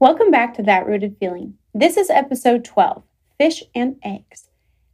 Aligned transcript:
Welcome 0.00 0.32
back 0.32 0.54
to 0.54 0.62
That 0.64 0.86
Rooted 0.86 1.16
Feeling. 1.20 1.54
This 1.72 1.96
is 1.96 2.10
episode 2.10 2.64
12 2.64 3.04
Fish 3.38 3.62
and 3.76 3.96
Eggs. 4.02 4.48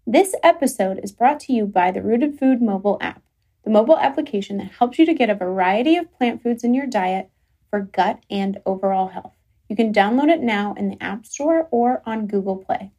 This 0.06 0.34
episode 0.42 1.00
is 1.02 1.10
brought 1.10 1.40
to 1.40 1.54
you 1.54 1.64
by 1.64 1.90
the 1.90 2.02
Rooted 2.02 2.38
Food 2.38 2.60
mobile 2.60 2.98
app, 3.00 3.22
the 3.64 3.70
mobile 3.70 3.98
application 3.98 4.58
that 4.58 4.72
helps 4.72 4.98
you 4.98 5.06
to 5.06 5.14
get 5.14 5.30
a 5.30 5.34
variety 5.34 5.96
of 5.96 6.12
plant 6.12 6.42
foods 6.42 6.64
in 6.64 6.74
your 6.74 6.86
diet 6.86 7.30
for 7.70 7.80
gut 7.80 8.22
and 8.28 8.60
overall 8.66 9.08
health. 9.08 9.32
You 9.70 9.76
can 9.76 9.90
download 9.90 10.28
it 10.28 10.42
now 10.42 10.74
in 10.74 10.90
the 10.90 11.02
App 11.02 11.24
Store 11.24 11.66
or 11.70 12.02
on 12.04 12.26
Google 12.26 12.58
Play. 12.58 12.90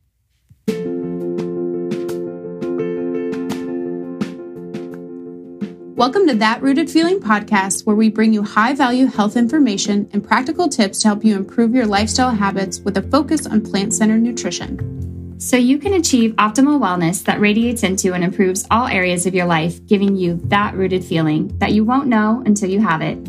Welcome 6.01 6.25
to 6.29 6.33
That 6.33 6.63
Rooted 6.63 6.89
Feeling 6.89 7.19
podcast, 7.19 7.85
where 7.85 7.95
we 7.95 8.09
bring 8.09 8.33
you 8.33 8.41
high 8.41 8.73
value 8.73 9.05
health 9.05 9.37
information 9.37 10.09
and 10.13 10.27
practical 10.27 10.67
tips 10.67 10.99
to 11.01 11.09
help 11.09 11.23
you 11.23 11.35
improve 11.35 11.75
your 11.75 11.85
lifestyle 11.85 12.31
habits 12.31 12.79
with 12.79 12.97
a 12.97 13.03
focus 13.03 13.45
on 13.45 13.61
plant 13.61 13.93
centered 13.93 14.23
nutrition. 14.23 15.35
So 15.39 15.57
you 15.57 15.77
can 15.77 15.93
achieve 15.93 16.31
optimal 16.37 16.79
wellness 16.79 17.23
that 17.25 17.39
radiates 17.39 17.83
into 17.83 18.15
and 18.15 18.23
improves 18.23 18.65
all 18.71 18.87
areas 18.87 19.27
of 19.27 19.35
your 19.35 19.45
life, 19.45 19.85
giving 19.85 20.15
you 20.15 20.41
that 20.45 20.73
rooted 20.73 21.05
feeling 21.05 21.55
that 21.59 21.73
you 21.73 21.83
won't 21.83 22.07
know 22.07 22.41
until 22.47 22.71
you 22.71 22.79
have 22.79 23.03
it. 23.03 23.19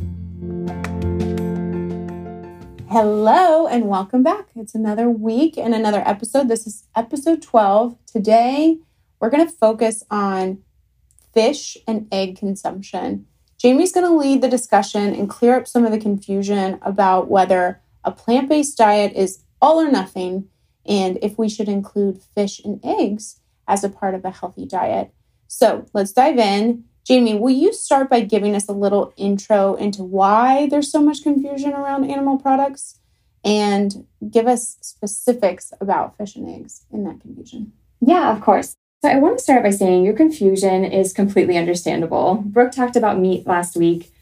Hello, 2.88 3.66
and 3.66 3.86
welcome 3.86 4.22
back. 4.22 4.46
It's 4.56 4.74
another 4.74 5.10
week 5.10 5.58
and 5.58 5.74
another 5.74 6.02
episode. 6.06 6.48
This 6.48 6.66
is 6.66 6.88
episode 6.96 7.42
12. 7.42 7.98
Today, 8.06 8.78
we're 9.20 9.28
going 9.28 9.46
to 9.46 9.52
focus 9.52 10.02
on 10.10 10.62
fish 11.32 11.76
and 11.86 12.06
egg 12.12 12.36
consumption. 12.36 13.26
Jamie's 13.58 13.92
going 13.92 14.06
to 14.06 14.16
lead 14.16 14.42
the 14.42 14.48
discussion 14.48 15.14
and 15.14 15.30
clear 15.30 15.56
up 15.56 15.68
some 15.68 15.84
of 15.84 15.92
the 15.92 15.98
confusion 15.98 16.78
about 16.82 17.30
whether 17.30 17.80
a 18.04 18.10
plant 18.10 18.48
based 18.48 18.76
diet 18.76 19.12
is 19.14 19.44
all 19.60 19.80
or 19.80 19.90
nothing 19.90 20.48
and 20.84 21.18
if 21.22 21.38
we 21.38 21.48
should 21.48 21.68
include 21.68 22.20
fish 22.34 22.60
and 22.64 22.80
eggs 22.84 23.40
as 23.68 23.84
a 23.84 23.88
part 23.88 24.14
of 24.14 24.24
a 24.24 24.30
healthy 24.30 24.66
diet. 24.66 25.12
So 25.46 25.86
let's 25.92 26.12
dive 26.12 26.38
in. 26.38 26.84
Jamie, 27.04 27.38
will 27.38 27.50
you 27.50 27.72
start 27.72 28.08
by 28.08 28.20
giving 28.20 28.54
us 28.54 28.68
a 28.68 28.72
little 28.72 29.12
intro 29.16 29.74
into 29.74 30.02
why 30.02 30.68
there's 30.68 30.90
so 30.90 31.02
much 31.02 31.22
confusion 31.22 31.72
around 31.72 32.08
animal 32.10 32.38
products 32.38 32.98
and 33.44 34.06
give 34.30 34.46
us 34.46 34.76
specifics 34.80 35.72
about 35.80 36.16
fish 36.16 36.36
and 36.36 36.48
eggs 36.48 36.84
in 36.92 37.04
that 37.04 37.20
confusion? 37.20 37.72
Yeah, 38.00 38.34
of 38.34 38.40
course. 38.40 38.76
So 39.02 39.08
I 39.08 39.18
want 39.18 39.38
to 39.38 39.42
start 39.42 39.64
by 39.64 39.70
saying 39.70 40.04
your 40.04 40.14
confusion 40.14 40.84
is 40.84 41.12
completely 41.12 41.58
understandable. 41.58 42.36
Brooke 42.46 42.70
talked 42.70 42.94
about 42.94 43.18
meat 43.18 43.48
last 43.48 43.76
week. 43.76 44.12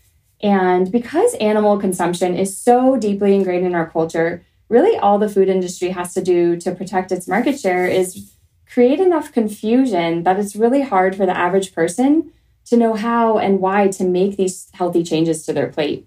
And 0.42 0.90
because 0.90 1.34
animal 1.34 1.78
consumption 1.78 2.34
is 2.34 2.56
so 2.56 2.96
deeply 2.96 3.34
ingrained 3.34 3.66
in 3.66 3.74
our 3.74 3.90
culture, 3.90 4.42
really 4.70 4.96
all 4.96 5.18
the 5.18 5.28
food 5.28 5.50
industry 5.50 5.90
has 5.90 6.14
to 6.14 6.22
do 6.22 6.56
to 6.60 6.74
protect 6.74 7.12
its 7.12 7.28
market 7.28 7.60
share 7.60 7.86
is 7.86 8.32
create 8.72 9.00
enough 9.00 9.32
confusion 9.32 10.22
that 10.22 10.38
it's 10.38 10.56
really 10.56 10.80
hard 10.80 11.14
for 11.14 11.26
the 11.26 11.36
average 11.36 11.74
person 11.74 12.32
to 12.64 12.76
know 12.78 12.94
how 12.94 13.36
and 13.36 13.60
why 13.60 13.88
to 13.88 14.04
make 14.04 14.38
these 14.38 14.70
healthy 14.72 15.04
changes 15.04 15.44
to 15.44 15.52
their 15.52 15.68
plate. 15.68 16.06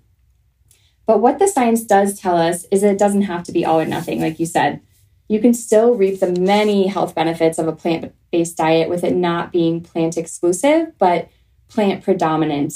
But 1.05 1.19
what 1.19 1.37
the 1.37 1.47
science 1.47 1.83
does 1.83 2.19
tell 2.19 2.37
us 2.37 2.65
is 2.71 2.81
it 2.81 2.97
doesn't 2.97 3.23
have 3.23 3.43
to 3.43 3.51
be 3.51 3.65
all 3.65 3.79
or 3.79 3.85
nothing, 3.85 4.19
like 4.19 4.39
you 4.39 4.47
said 4.47 4.81
you 5.33 5.39
can 5.39 5.55
still 5.55 5.95
reap 5.95 6.19
the 6.19 6.31
many 6.39 6.85
health 6.85 7.15
benefits 7.15 7.57
of 7.57 7.67
a 7.67 7.71
plant 7.71 8.13
based 8.31 8.55
diet 8.55 8.87
with 8.87 9.03
it 9.03 9.15
not 9.15 9.51
being 9.51 9.81
plant 9.81 10.15
exclusive, 10.15 10.95
but 10.99 11.27
plant 11.67 12.03
predominant. 12.03 12.71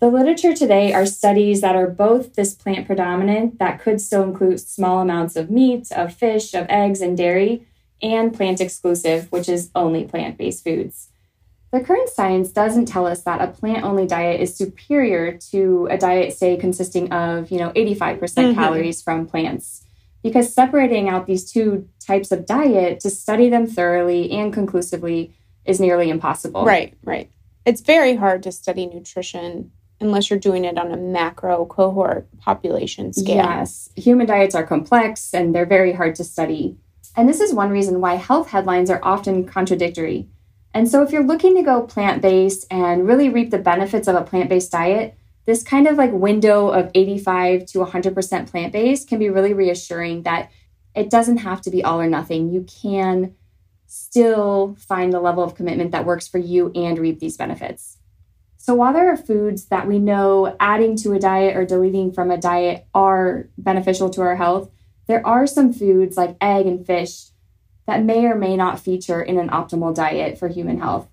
The 0.00 0.08
literature 0.08 0.52
today 0.52 0.92
are 0.92 1.06
studies 1.06 1.60
that 1.60 1.76
are 1.76 1.86
both 1.86 2.34
this 2.34 2.54
plant 2.54 2.88
predominant, 2.88 3.60
that 3.60 3.80
could 3.80 4.00
still 4.00 4.24
include 4.24 4.58
small 4.58 4.98
amounts 4.98 5.36
of 5.36 5.48
meat, 5.48 5.92
of 5.92 6.12
fish, 6.12 6.54
of 6.54 6.66
eggs, 6.68 7.00
and 7.00 7.16
dairy, 7.16 7.68
and 8.02 8.34
plant 8.34 8.60
exclusive, 8.60 9.30
which 9.30 9.48
is 9.48 9.70
only 9.76 10.02
plant 10.02 10.36
based 10.36 10.64
foods. 10.64 11.10
The 11.70 11.82
current 11.82 12.08
science 12.08 12.50
doesn't 12.50 12.86
tell 12.86 13.06
us 13.06 13.22
that 13.22 13.40
a 13.40 13.52
plant 13.52 13.84
only 13.84 14.08
diet 14.08 14.40
is 14.40 14.56
superior 14.56 15.38
to 15.52 15.86
a 15.88 15.96
diet, 15.98 16.32
say, 16.32 16.56
consisting 16.56 17.12
of, 17.12 17.52
you 17.52 17.58
know, 17.58 17.70
85% 17.70 18.18
mm 18.18 18.54
hmm 18.54 18.54
calories 18.54 19.00
from 19.00 19.28
plants 19.28 19.81
because 20.22 20.52
separating 20.52 21.08
out 21.08 21.26
these 21.26 21.50
two 21.50 21.88
types 22.00 22.32
of 22.32 22.46
diet 22.46 23.00
to 23.00 23.10
study 23.10 23.48
them 23.48 23.66
thoroughly 23.66 24.30
and 24.30 24.52
conclusively 24.52 25.34
is 25.64 25.80
nearly 25.80 26.10
impossible. 26.10 26.64
Right, 26.64 26.94
right. 27.04 27.30
It's 27.64 27.80
very 27.80 28.16
hard 28.16 28.42
to 28.44 28.52
study 28.52 28.86
nutrition 28.86 29.70
unless 30.00 30.30
you're 30.30 30.38
doing 30.38 30.64
it 30.64 30.78
on 30.78 30.92
a 30.92 30.96
macro 30.96 31.64
cohort 31.64 32.26
population 32.38 33.12
scale. 33.12 33.36
Yes, 33.36 33.88
human 33.96 34.26
diets 34.26 34.54
are 34.54 34.66
complex 34.66 35.32
and 35.32 35.54
they're 35.54 35.66
very 35.66 35.92
hard 35.92 36.16
to 36.16 36.24
study. 36.24 36.76
And 37.14 37.28
this 37.28 37.40
is 37.40 37.52
one 37.52 37.70
reason 37.70 38.00
why 38.00 38.14
health 38.14 38.48
headlines 38.48 38.90
are 38.90 39.00
often 39.02 39.46
contradictory. 39.46 40.28
And 40.74 40.88
so, 40.88 41.02
if 41.02 41.12
you're 41.12 41.24
looking 41.24 41.54
to 41.56 41.62
go 41.62 41.82
plant 41.82 42.22
based 42.22 42.66
and 42.70 43.06
really 43.06 43.28
reap 43.28 43.50
the 43.50 43.58
benefits 43.58 44.08
of 44.08 44.16
a 44.16 44.22
plant 44.22 44.48
based 44.48 44.72
diet, 44.72 45.14
this 45.44 45.62
kind 45.62 45.86
of 45.86 45.96
like 45.96 46.12
window 46.12 46.68
of 46.68 46.90
85 46.94 47.66
to 47.66 47.78
100% 47.78 48.50
plant 48.50 48.72
based 48.72 49.08
can 49.08 49.18
be 49.18 49.28
really 49.28 49.52
reassuring 49.52 50.22
that 50.22 50.50
it 50.94 51.10
doesn't 51.10 51.38
have 51.38 51.60
to 51.62 51.70
be 51.70 51.82
all 51.82 52.00
or 52.00 52.06
nothing. 52.06 52.50
You 52.50 52.64
can 52.64 53.34
still 53.86 54.76
find 54.78 55.12
the 55.12 55.20
level 55.20 55.42
of 55.42 55.54
commitment 55.54 55.90
that 55.90 56.06
works 56.06 56.28
for 56.28 56.38
you 56.38 56.70
and 56.74 56.98
reap 56.98 57.18
these 57.18 57.36
benefits. 57.36 57.98
So, 58.56 58.74
while 58.74 58.92
there 58.92 59.12
are 59.12 59.16
foods 59.16 59.66
that 59.66 59.88
we 59.88 59.98
know 59.98 60.56
adding 60.60 60.96
to 60.98 61.12
a 61.12 61.18
diet 61.18 61.56
or 61.56 61.64
deleting 61.64 62.12
from 62.12 62.30
a 62.30 62.38
diet 62.38 62.86
are 62.94 63.48
beneficial 63.58 64.08
to 64.10 64.20
our 64.22 64.36
health, 64.36 64.70
there 65.08 65.26
are 65.26 65.46
some 65.48 65.72
foods 65.72 66.16
like 66.16 66.36
egg 66.40 66.66
and 66.66 66.86
fish 66.86 67.30
that 67.86 68.04
may 68.04 68.24
or 68.24 68.36
may 68.36 68.56
not 68.56 68.78
feature 68.78 69.20
in 69.20 69.38
an 69.38 69.50
optimal 69.50 69.92
diet 69.92 70.38
for 70.38 70.46
human 70.48 70.78
health. 70.78 71.08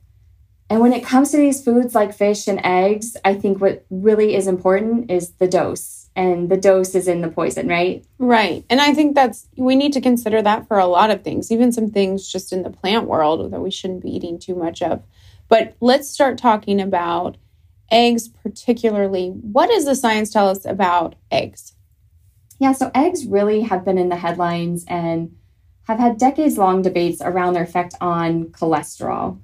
And 0.69 0.81
when 0.81 0.94
it 0.94 1.03
comes 1.03 1.31
to 1.31 1.38
these 1.38 1.63
foods 1.63 1.96
like 1.96 2.13
fish 2.13 2.47
and 2.47 2.62
eggs, 2.63 3.18
I 3.25 3.34
think 3.34 3.59
what 3.59 3.85
really 3.90 4.35
is 4.35 4.46
important 4.46 5.09
is 5.09 5.31
the 5.34 5.47
dose. 5.47 6.09
And 6.16 6.50
the 6.50 6.57
dose 6.57 6.96
is 6.96 7.07
in 7.07 7.22
the 7.22 7.30
poison, 7.30 7.68
right? 7.68 8.06
Right. 8.19 8.66
And 8.69 8.80
I 8.81 8.94
think 8.94 9.16
that's, 9.16 9.47
we 9.56 9.75
need 9.75 9.94
to 9.94 10.02
consider 10.02 10.41
that 10.41 10.68
for 10.68 10.78
a 10.78 10.85
lot 10.85 11.09
of 11.09 11.24
things, 11.24 11.52
even 11.52 11.72
some 11.72 11.90
things 11.90 12.31
just 12.31 12.53
in 12.53 12.63
the 12.63 12.69
plant 12.69 13.07
world 13.07 13.52
that 13.52 13.62
we 13.62 13.72
shouldn't 13.72 14.03
be 14.03 14.16
eating 14.16 14.38
too 14.38 14.53
much 14.53 14.81
of. 14.81 15.02
But 15.47 15.75
let's 15.80 16.09
start 16.09 16.38
talking 16.38 16.80
about 16.80 17.38
eggs, 17.90 18.28
particularly. 18.28 19.30
What 19.30 19.69
does 19.69 19.86
the 19.86 19.96
science 19.96 20.30
tell 20.30 20.50
us 20.50 20.66
about 20.66 21.16
eggs? 21.31 21.74
Yeah, 22.59 22.74
so 22.74 22.91
eggs 22.94 23.25
really 23.25 23.62
have 23.62 23.86
been 23.86 23.97
in 23.97 24.09
the 24.09 24.18
headlines 24.18 24.86
and 24.88 25.36
have 25.84 25.97
had 25.97 26.19
decades 26.19 26.57
long 26.57 26.81
debates 26.81 27.22
around 27.22 27.53
their 27.53 27.63
effect 27.63 27.96
on 28.00 28.46
cholesterol. 28.46 29.40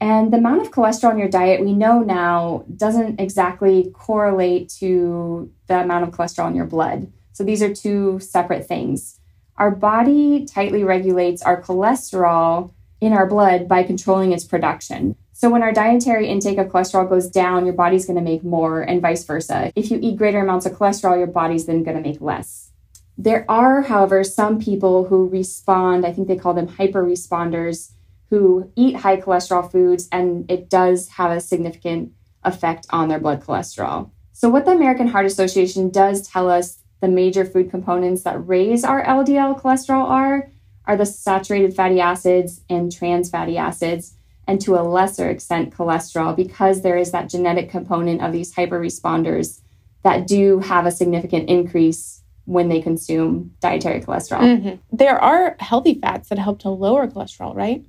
And 0.00 0.32
the 0.32 0.38
amount 0.38 0.62
of 0.62 0.70
cholesterol 0.70 1.12
in 1.12 1.18
your 1.18 1.28
diet, 1.28 1.60
we 1.62 1.74
know 1.74 2.00
now, 2.00 2.64
doesn't 2.74 3.20
exactly 3.20 3.90
correlate 3.92 4.70
to 4.78 5.52
the 5.66 5.80
amount 5.80 6.04
of 6.04 6.10
cholesterol 6.10 6.48
in 6.48 6.56
your 6.56 6.66
blood. 6.66 7.12
So 7.32 7.44
these 7.44 7.62
are 7.62 7.74
two 7.74 8.18
separate 8.18 8.66
things. 8.66 9.20
Our 9.56 9.70
body 9.70 10.46
tightly 10.46 10.84
regulates 10.84 11.42
our 11.42 11.60
cholesterol 11.60 12.72
in 13.00 13.12
our 13.12 13.26
blood 13.26 13.68
by 13.68 13.82
controlling 13.82 14.32
its 14.32 14.44
production. 14.44 15.16
So 15.32 15.48
when 15.50 15.62
our 15.62 15.72
dietary 15.72 16.28
intake 16.28 16.58
of 16.58 16.68
cholesterol 16.68 17.08
goes 17.08 17.28
down, 17.28 17.64
your 17.64 17.74
body's 17.74 18.06
going 18.06 18.18
to 18.18 18.22
make 18.22 18.44
more, 18.44 18.82
and 18.82 19.00
vice 19.00 19.24
versa. 19.24 19.72
If 19.74 19.90
you 19.90 19.98
eat 20.00 20.16
greater 20.16 20.40
amounts 20.40 20.66
of 20.66 20.72
cholesterol, 20.72 21.16
your 21.16 21.26
body's 21.26 21.66
then 21.66 21.82
going 21.82 21.96
to 21.96 22.02
make 22.02 22.20
less. 22.20 22.70
There 23.16 23.44
are, 23.50 23.82
however, 23.82 24.24
some 24.24 24.58
people 24.58 25.04
who 25.04 25.28
respond, 25.28 26.06
I 26.06 26.12
think 26.12 26.28
they 26.28 26.36
call 26.36 26.54
them 26.54 26.68
hyper 26.68 27.04
responders 27.04 27.92
who 28.30 28.70
eat 28.76 28.96
high 28.96 29.20
cholesterol 29.20 29.70
foods, 29.70 30.08
and 30.10 30.50
it 30.50 30.70
does 30.70 31.08
have 31.08 31.32
a 31.32 31.40
significant 31.40 32.12
effect 32.44 32.86
on 32.90 33.08
their 33.08 33.18
blood 33.18 33.44
cholesterol. 33.44 34.10
So, 34.32 34.48
what 34.48 34.64
the 34.64 34.70
American 34.70 35.08
Heart 35.08 35.26
Association 35.26 35.90
does 35.90 36.26
tell 36.26 36.48
us 36.48 36.78
the 37.00 37.08
major 37.08 37.44
food 37.44 37.70
components 37.70 38.22
that 38.22 38.46
raise 38.46 38.84
our 38.84 39.04
LDL 39.04 39.60
cholesterol 39.60 40.04
are 40.04 40.50
are 40.86 40.96
the 40.96 41.06
saturated 41.06 41.74
fatty 41.74 42.00
acids 42.00 42.62
and 42.70 42.90
trans 42.90 43.28
fatty 43.28 43.58
acids, 43.58 44.14
and 44.46 44.60
to 44.60 44.76
a 44.76 44.82
lesser 44.82 45.28
extent, 45.28 45.74
cholesterol, 45.74 46.34
because 46.34 46.82
there 46.82 46.96
is 46.96 47.12
that 47.12 47.28
genetic 47.28 47.70
component 47.70 48.22
of 48.22 48.32
these 48.32 48.54
hyper 48.54 48.80
responders 48.80 49.60
that 50.02 50.26
do 50.26 50.60
have 50.60 50.86
a 50.86 50.90
significant 50.90 51.48
increase 51.48 52.22
when 52.46 52.68
they 52.68 52.80
consume 52.80 53.54
dietary 53.60 54.00
cholesterol. 54.00 54.40
Mm-hmm. 54.40 54.96
There 54.96 55.22
are 55.22 55.56
healthy 55.60 55.94
fats 55.94 56.30
that 56.30 56.38
help 56.38 56.60
to 56.60 56.70
lower 56.70 57.06
cholesterol, 57.06 57.54
right? 57.54 57.84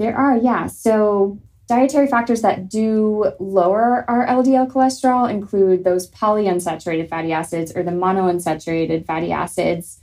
There 0.00 0.16
are, 0.16 0.34
yeah. 0.34 0.66
So 0.66 1.38
dietary 1.68 2.06
factors 2.06 2.40
that 2.40 2.70
do 2.70 3.32
lower 3.38 4.06
our 4.08 4.26
LDL 4.26 4.72
cholesterol 4.72 5.30
include 5.30 5.84
those 5.84 6.10
polyunsaturated 6.10 7.10
fatty 7.10 7.32
acids 7.32 7.70
or 7.76 7.82
the 7.82 7.90
monounsaturated 7.90 9.04
fatty 9.04 9.30
acids. 9.30 10.00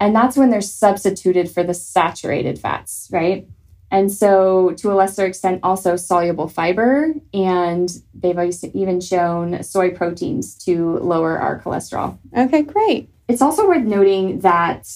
And 0.00 0.14
that's 0.14 0.36
when 0.36 0.50
they're 0.50 0.60
substituted 0.60 1.48
for 1.48 1.62
the 1.62 1.72
saturated 1.72 2.58
fats, 2.58 3.08
right? 3.12 3.46
And 3.92 4.10
so, 4.12 4.72
to 4.78 4.92
a 4.92 4.94
lesser 4.94 5.24
extent, 5.24 5.60
also 5.62 5.94
soluble 5.94 6.48
fiber. 6.48 7.14
And 7.32 7.88
they've 8.12 8.38
even 8.74 9.00
shown 9.00 9.62
soy 9.62 9.92
proteins 9.92 10.56
to 10.64 10.98
lower 10.98 11.38
our 11.38 11.60
cholesterol. 11.60 12.18
Okay, 12.36 12.62
great. 12.62 13.08
It's 13.28 13.40
also 13.40 13.68
worth 13.68 13.84
noting 13.84 14.40
that 14.40 14.88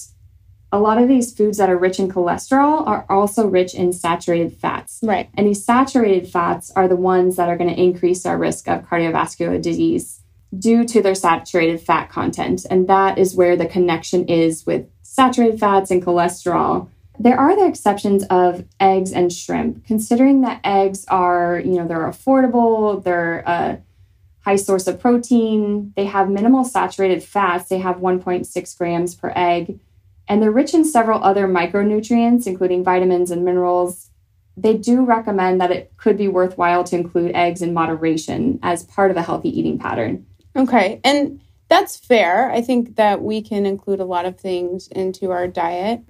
a 0.73 0.79
lot 0.79 0.99
of 0.99 1.07
these 1.07 1.31
foods 1.31 1.59
that 1.59 1.69
are 1.69 1.77
rich 1.77 1.99
in 1.99 2.09
cholesterol 2.09 2.85
are 2.87 3.05
also 3.07 3.47
rich 3.47 3.75
in 3.75 3.93
saturated 3.93 4.57
fats. 4.57 4.99
Right. 5.03 5.29
And 5.35 5.47
these 5.47 5.63
saturated 5.63 6.27
fats 6.27 6.71
are 6.75 6.87
the 6.87 6.95
ones 6.95 7.35
that 7.35 7.47
are 7.47 7.55
going 7.55 7.69
to 7.69 7.79
increase 7.79 8.25
our 8.25 8.39
risk 8.39 8.67
of 8.67 8.81
cardiovascular 8.81 9.61
disease 9.61 10.21
due 10.57 10.83
to 10.85 11.03
their 11.03 11.13
saturated 11.13 11.79
fat 11.79 12.09
content. 12.09 12.65
And 12.71 12.87
that 12.87 13.19
is 13.19 13.35
where 13.35 13.55
the 13.55 13.67
connection 13.67 14.27
is 14.27 14.65
with 14.65 14.87
saturated 15.03 15.59
fats 15.59 15.91
and 15.91 16.03
cholesterol. 16.03 16.89
There 17.19 17.39
are 17.39 17.55
the 17.55 17.67
exceptions 17.67 18.23
of 18.31 18.65
eggs 18.79 19.11
and 19.11 19.31
shrimp, 19.31 19.85
considering 19.85 20.41
that 20.41 20.59
eggs 20.63 21.05
are, 21.07 21.61
you 21.63 21.73
know, 21.73 21.87
they're 21.87 22.09
affordable, 22.09 23.03
they're 23.03 23.43
a 23.45 23.79
high 24.41 24.55
source 24.55 24.87
of 24.87 24.99
protein, 24.99 25.93
they 25.95 26.05
have 26.05 26.31
minimal 26.31 26.63
saturated 26.63 27.23
fats, 27.23 27.69
they 27.69 27.77
have 27.77 27.97
1.6 27.97 28.77
grams 28.79 29.13
per 29.13 29.31
egg, 29.35 29.79
and 30.27 30.41
they're 30.41 30.51
rich 30.51 30.73
in 30.73 30.85
several 30.85 31.23
other 31.23 31.47
micronutrients, 31.47 32.47
including 32.47 32.83
vitamins 32.83 33.31
and 33.31 33.43
minerals. 33.43 34.09
They 34.55 34.77
do 34.77 35.03
recommend 35.03 35.59
that 35.61 35.71
it 35.71 35.91
could 35.97 36.17
be 36.17 36.27
worthwhile 36.27 36.83
to 36.85 36.95
include 36.95 37.35
eggs 37.35 37.61
in 37.61 37.73
moderation 37.73 38.59
as 38.61 38.83
part 38.83 39.11
of 39.11 39.17
a 39.17 39.21
healthy 39.21 39.49
eating 39.57 39.79
pattern. 39.79 40.25
Okay. 40.55 41.01
And 41.03 41.41
that's 41.67 41.97
fair. 41.97 42.51
I 42.51 42.61
think 42.61 42.95
that 42.97 43.21
we 43.21 43.41
can 43.41 43.65
include 43.65 43.99
a 43.99 44.05
lot 44.05 44.25
of 44.25 44.39
things 44.39 44.87
into 44.89 45.31
our 45.31 45.47
diet. 45.47 46.03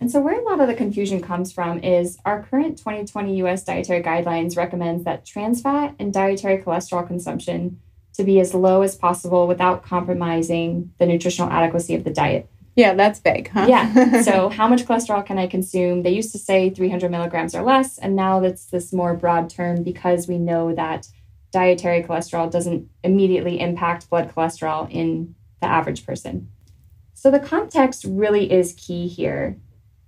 And 0.00 0.10
so, 0.10 0.20
where 0.20 0.40
a 0.40 0.42
lot 0.42 0.60
of 0.60 0.66
the 0.66 0.74
confusion 0.74 1.20
comes 1.20 1.52
from 1.52 1.78
is 1.80 2.16
our 2.24 2.42
current 2.42 2.78
2020 2.78 3.36
US 3.42 3.64
dietary 3.64 4.02
guidelines 4.02 4.56
recommends 4.56 5.04
that 5.04 5.26
trans 5.26 5.60
fat 5.60 5.94
and 5.98 6.10
dietary 6.10 6.56
cholesterol 6.62 7.06
consumption 7.06 7.78
to 8.14 8.24
be 8.24 8.40
as 8.40 8.54
low 8.54 8.80
as 8.80 8.96
possible 8.96 9.46
without 9.46 9.84
compromising 9.84 10.92
the 10.98 11.06
nutritional 11.06 11.50
adequacy 11.50 11.94
of 11.94 12.04
the 12.04 12.10
diet. 12.10 12.48
Yeah, 12.80 12.94
that's 12.94 13.20
big, 13.20 13.50
huh? 13.50 13.66
Yeah. 13.68 14.22
So, 14.22 14.48
how 14.48 14.66
much 14.66 14.84
cholesterol 14.84 15.24
can 15.24 15.38
I 15.38 15.46
consume? 15.46 16.02
They 16.02 16.12
used 16.12 16.32
to 16.32 16.38
say 16.38 16.70
300 16.70 17.10
milligrams 17.10 17.54
or 17.54 17.62
less, 17.62 17.98
and 17.98 18.16
now 18.16 18.40
that's 18.40 18.66
this 18.66 18.90
more 18.92 19.14
broad 19.14 19.50
term 19.50 19.82
because 19.82 20.26
we 20.26 20.38
know 20.38 20.74
that 20.74 21.06
dietary 21.52 22.02
cholesterol 22.02 22.50
doesn't 22.50 22.88
immediately 23.04 23.60
impact 23.60 24.08
blood 24.08 24.32
cholesterol 24.34 24.90
in 24.90 25.34
the 25.60 25.66
average 25.66 26.06
person. 26.06 26.48
So, 27.12 27.30
the 27.30 27.38
context 27.38 28.06
really 28.08 28.50
is 28.50 28.72
key 28.72 29.08
here. 29.08 29.58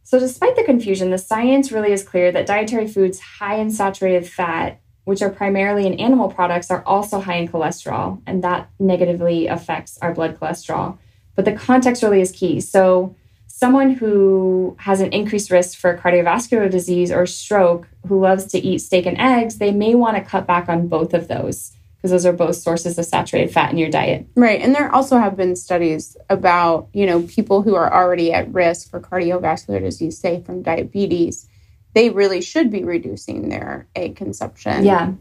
So, 0.02 0.18
despite 0.18 0.56
the 0.56 0.64
confusion, 0.64 1.10
the 1.10 1.18
science 1.18 1.70
really 1.72 1.92
is 1.92 2.02
clear 2.02 2.32
that 2.32 2.46
dietary 2.46 2.88
foods 2.88 3.20
high 3.20 3.56
in 3.56 3.70
saturated 3.70 4.26
fat, 4.26 4.80
which 5.04 5.20
are 5.20 5.30
primarily 5.30 5.86
in 5.86 6.00
animal 6.00 6.28
products, 6.30 6.70
are 6.70 6.82
also 6.86 7.20
high 7.20 7.36
in 7.36 7.48
cholesterol, 7.48 8.22
and 8.26 8.42
that 8.42 8.70
negatively 8.78 9.46
affects 9.46 9.98
our 10.00 10.14
blood 10.14 10.38
cholesterol. 10.40 10.98
But 11.34 11.44
the 11.44 11.52
context 11.52 12.02
really 12.02 12.20
is 12.20 12.32
key. 12.32 12.60
So, 12.60 13.16
someone 13.46 13.92
who 13.92 14.76
has 14.80 15.00
an 15.00 15.12
increased 15.12 15.50
risk 15.50 15.78
for 15.78 15.96
cardiovascular 15.96 16.70
disease 16.70 17.12
or 17.12 17.26
stroke 17.26 17.86
who 18.08 18.20
loves 18.20 18.46
to 18.46 18.58
eat 18.58 18.78
steak 18.78 19.06
and 19.06 19.18
eggs, 19.18 19.58
they 19.58 19.70
may 19.70 19.94
want 19.94 20.16
to 20.16 20.22
cut 20.22 20.46
back 20.46 20.68
on 20.68 20.88
both 20.88 21.14
of 21.14 21.28
those 21.28 21.72
because 22.02 22.10
those 22.10 22.26
are 22.26 22.32
both 22.32 22.56
sources 22.56 22.98
of 22.98 23.04
saturated 23.04 23.52
fat 23.52 23.70
in 23.70 23.78
your 23.78 23.88
diet. 23.88 24.26
Right. 24.34 24.60
And 24.60 24.74
there 24.74 24.92
also 24.92 25.18
have 25.18 25.36
been 25.36 25.54
studies 25.54 26.16
about, 26.28 26.88
you 26.92 27.06
know, 27.06 27.22
people 27.22 27.62
who 27.62 27.76
are 27.76 27.94
already 27.94 28.32
at 28.32 28.52
risk 28.52 28.90
for 28.90 29.00
cardiovascular 29.00 29.80
disease, 29.80 30.18
say 30.18 30.42
from 30.42 30.62
diabetes, 30.62 31.48
they 31.94 32.10
really 32.10 32.40
should 32.40 32.72
be 32.72 32.82
reducing 32.82 33.48
their 33.48 33.86
egg 33.94 34.16
consumption. 34.16 34.84
Yeah. 34.84 35.12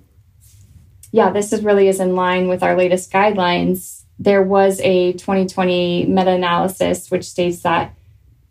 Yeah, 1.11 1.29
this 1.29 1.53
is 1.53 1.63
really 1.63 1.87
is 1.87 1.99
in 1.99 2.15
line 2.15 2.47
with 2.47 2.63
our 2.63 2.75
latest 2.75 3.11
guidelines. 3.11 4.00
There 4.21 4.43
was 4.43 4.79
a 4.81 5.13
2020 5.13 6.05
meta-analysis 6.05 7.09
which 7.09 7.23
states 7.23 7.61
that 7.61 7.95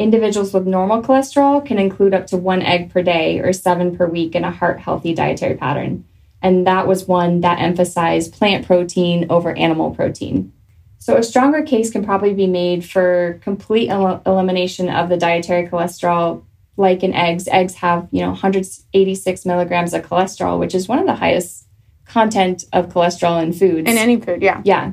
individuals 0.01 0.53
with 0.53 0.67
normal 0.67 1.01
cholesterol 1.01 1.65
can 1.65 1.79
include 1.79 2.13
up 2.13 2.27
to 2.29 2.37
one 2.37 2.61
egg 2.61 2.93
per 2.93 3.05
day 3.05 3.39
or 3.39 3.53
seven 3.53 3.97
per 3.97 4.09
week 4.09 4.35
in 4.35 4.43
a 4.43 4.51
heart 4.51 4.81
healthy 4.81 5.15
dietary 5.15 5.57
pattern. 5.57 6.05
And 6.43 6.67
that 6.67 6.89
was 6.89 7.07
one 7.07 7.43
that 7.43 7.61
emphasized 7.61 8.33
plant 8.33 8.67
protein 8.67 9.27
over 9.31 9.57
animal 9.57 9.95
protein. 9.95 10.53
So, 10.99 11.17
a 11.17 11.23
stronger 11.23 11.63
case 11.63 11.91
can 11.91 12.05
probably 12.05 12.35
be 12.35 12.49
made 12.49 12.85
for 12.85 13.39
complete 13.41 13.91
el- 13.91 14.23
elimination 14.27 14.89
of 14.89 15.09
the 15.09 15.17
dietary 15.17 15.69
cholesterol, 15.69 16.43
like 16.77 17.05
in 17.05 17.15
eggs. 17.15 17.47
Eggs 17.47 17.75
have, 17.75 18.09
you 18.11 18.23
know, 18.23 18.31
186 18.31 19.47
milligrams 19.47 19.95
of 19.95 20.05
cholesterol, 20.05 20.59
which 20.59 20.75
is 20.75 20.89
one 20.89 20.99
of 20.99 21.07
the 21.07 21.15
highest 21.15 21.69
content 22.07 22.65
of 22.73 22.89
cholesterol 22.89 23.41
in 23.41 23.53
foods. 23.53 23.89
In 23.89 23.97
any 23.97 24.21
food, 24.21 24.43
yeah. 24.43 24.63
Yeah. 24.65 24.93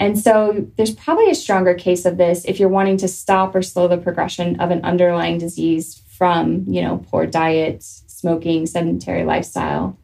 And 0.00 0.18
so 0.18 0.66
there's 0.76 0.94
probably 0.94 1.30
a 1.30 1.34
stronger 1.34 1.74
case 1.74 2.06
of 2.06 2.16
this 2.16 2.46
if 2.46 2.58
you're 2.58 2.70
wanting 2.70 2.96
to 2.96 3.06
stop 3.06 3.54
or 3.54 3.60
slow 3.60 3.86
the 3.86 3.98
progression 3.98 4.58
of 4.58 4.70
an 4.70 4.82
underlying 4.82 5.36
disease 5.36 6.02
from, 6.08 6.64
you 6.66 6.80
know, 6.80 7.04
poor 7.10 7.26
diet, 7.26 7.82
smoking, 7.82 8.66
sedentary 8.66 9.24
lifestyle, 9.24 9.98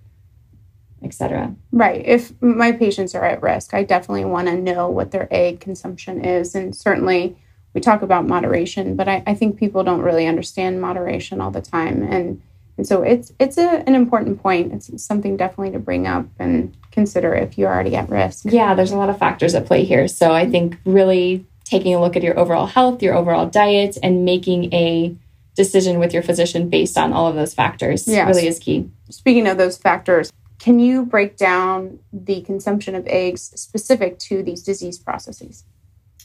etc. 1.03 1.55
Right. 1.73 2.05
If 2.05 2.41
my 2.43 2.73
patients 2.73 3.15
are 3.15 3.25
at 3.25 3.41
risk, 3.41 3.73
I 3.73 3.85
definitely 3.85 4.27
want 4.27 4.49
to 4.49 4.57
know 4.57 4.89
what 4.91 5.13
their 5.13 5.29
egg 5.31 5.61
consumption 5.61 6.23
is. 6.23 6.55
And 6.55 6.77
certainly 6.77 7.39
we 7.73 7.81
talk 7.81 8.03
about 8.03 8.27
moderation, 8.27 8.97
but 8.97 9.09
I, 9.09 9.23
I 9.27 9.35
think 9.35 9.59
people 9.59 9.83
don't 9.83 10.03
really 10.03 10.27
understand 10.27 10.81
moderation 10.81 11.41
all 11.41 11.51
the 11.51 11.63
time. 11.63 12.03
And 12.03 12.43
and 12.77 12.87
so 12.87 13.03
it's 13.03 13.33
it's 13.39 13.59
a, 13.59 13.83
an 13.87 13.95
important 13.95 14.43
point. 14.43 14.73
It's 14.73 15.03
something 15.03 15.37
definitely 15.37 15.73
to 15.73 15.79
bring 15.79 16.07
up 16.07 16.27
and 16.39 16.77
consider 16.91 17.35
if 17.35 17.57
you're 17.57 17.73
already 17.73 17.97
at 17.97 18.09
risk. 18.09 18.47
Yeah, 18.47 18.75
there's 18.75 18.93
a 18.93 18.97
lot 18.97 19.11
of 19.11 19.19
factors 19.19 19.55
at 19.55 19.67
play 19.67 19.85
here. 19.85 20.09
So 20.09 20.33
I 20.33 20.49
think 20.49 20.79
really 20.85 21.47
taking 21.65 21.95
a 21.95 22.01
look 22.01 22.17
at 22.17 22.23
your 22.23 22.39
overall 22.39 22.67
health, 22.67 23.03
your 23.03 23.15
overall 23.15 23.47
diet, 23.47 23.99
and 24.03 24.25
making 24.25 24.73
a 24.73 25.15
decision 25.55 25.99
with 25.99 26.13
your 26.13 26.23
physician 26.23 26.69
based 26.69 26.97
on 26.99 27.13
all 27.13 27.27
of 27.27 27.35
those 27.35 27.55
factors 27.55 28.07
yes. 28.07 28.29
really 28.29 28.47
is 28.47 28.59
key. 28.59 28.89
Speaking 29.11 29.47
of 29.49 29.57
those 29.57 29.79
factors, 29.79 30.31
can 30.59 30.79
you 30.79 31.05
break 31.05 31.37
down 31.37 31.99
the 32.13 32.43
consumption 32.43 32.95
of 32.95 33.07
eggs 33.07 33.53
specific 33.55 34.19
to 34.21 34.43
these 34.43 34.63
disease 34.63 34.99
processes? 34.99 35.65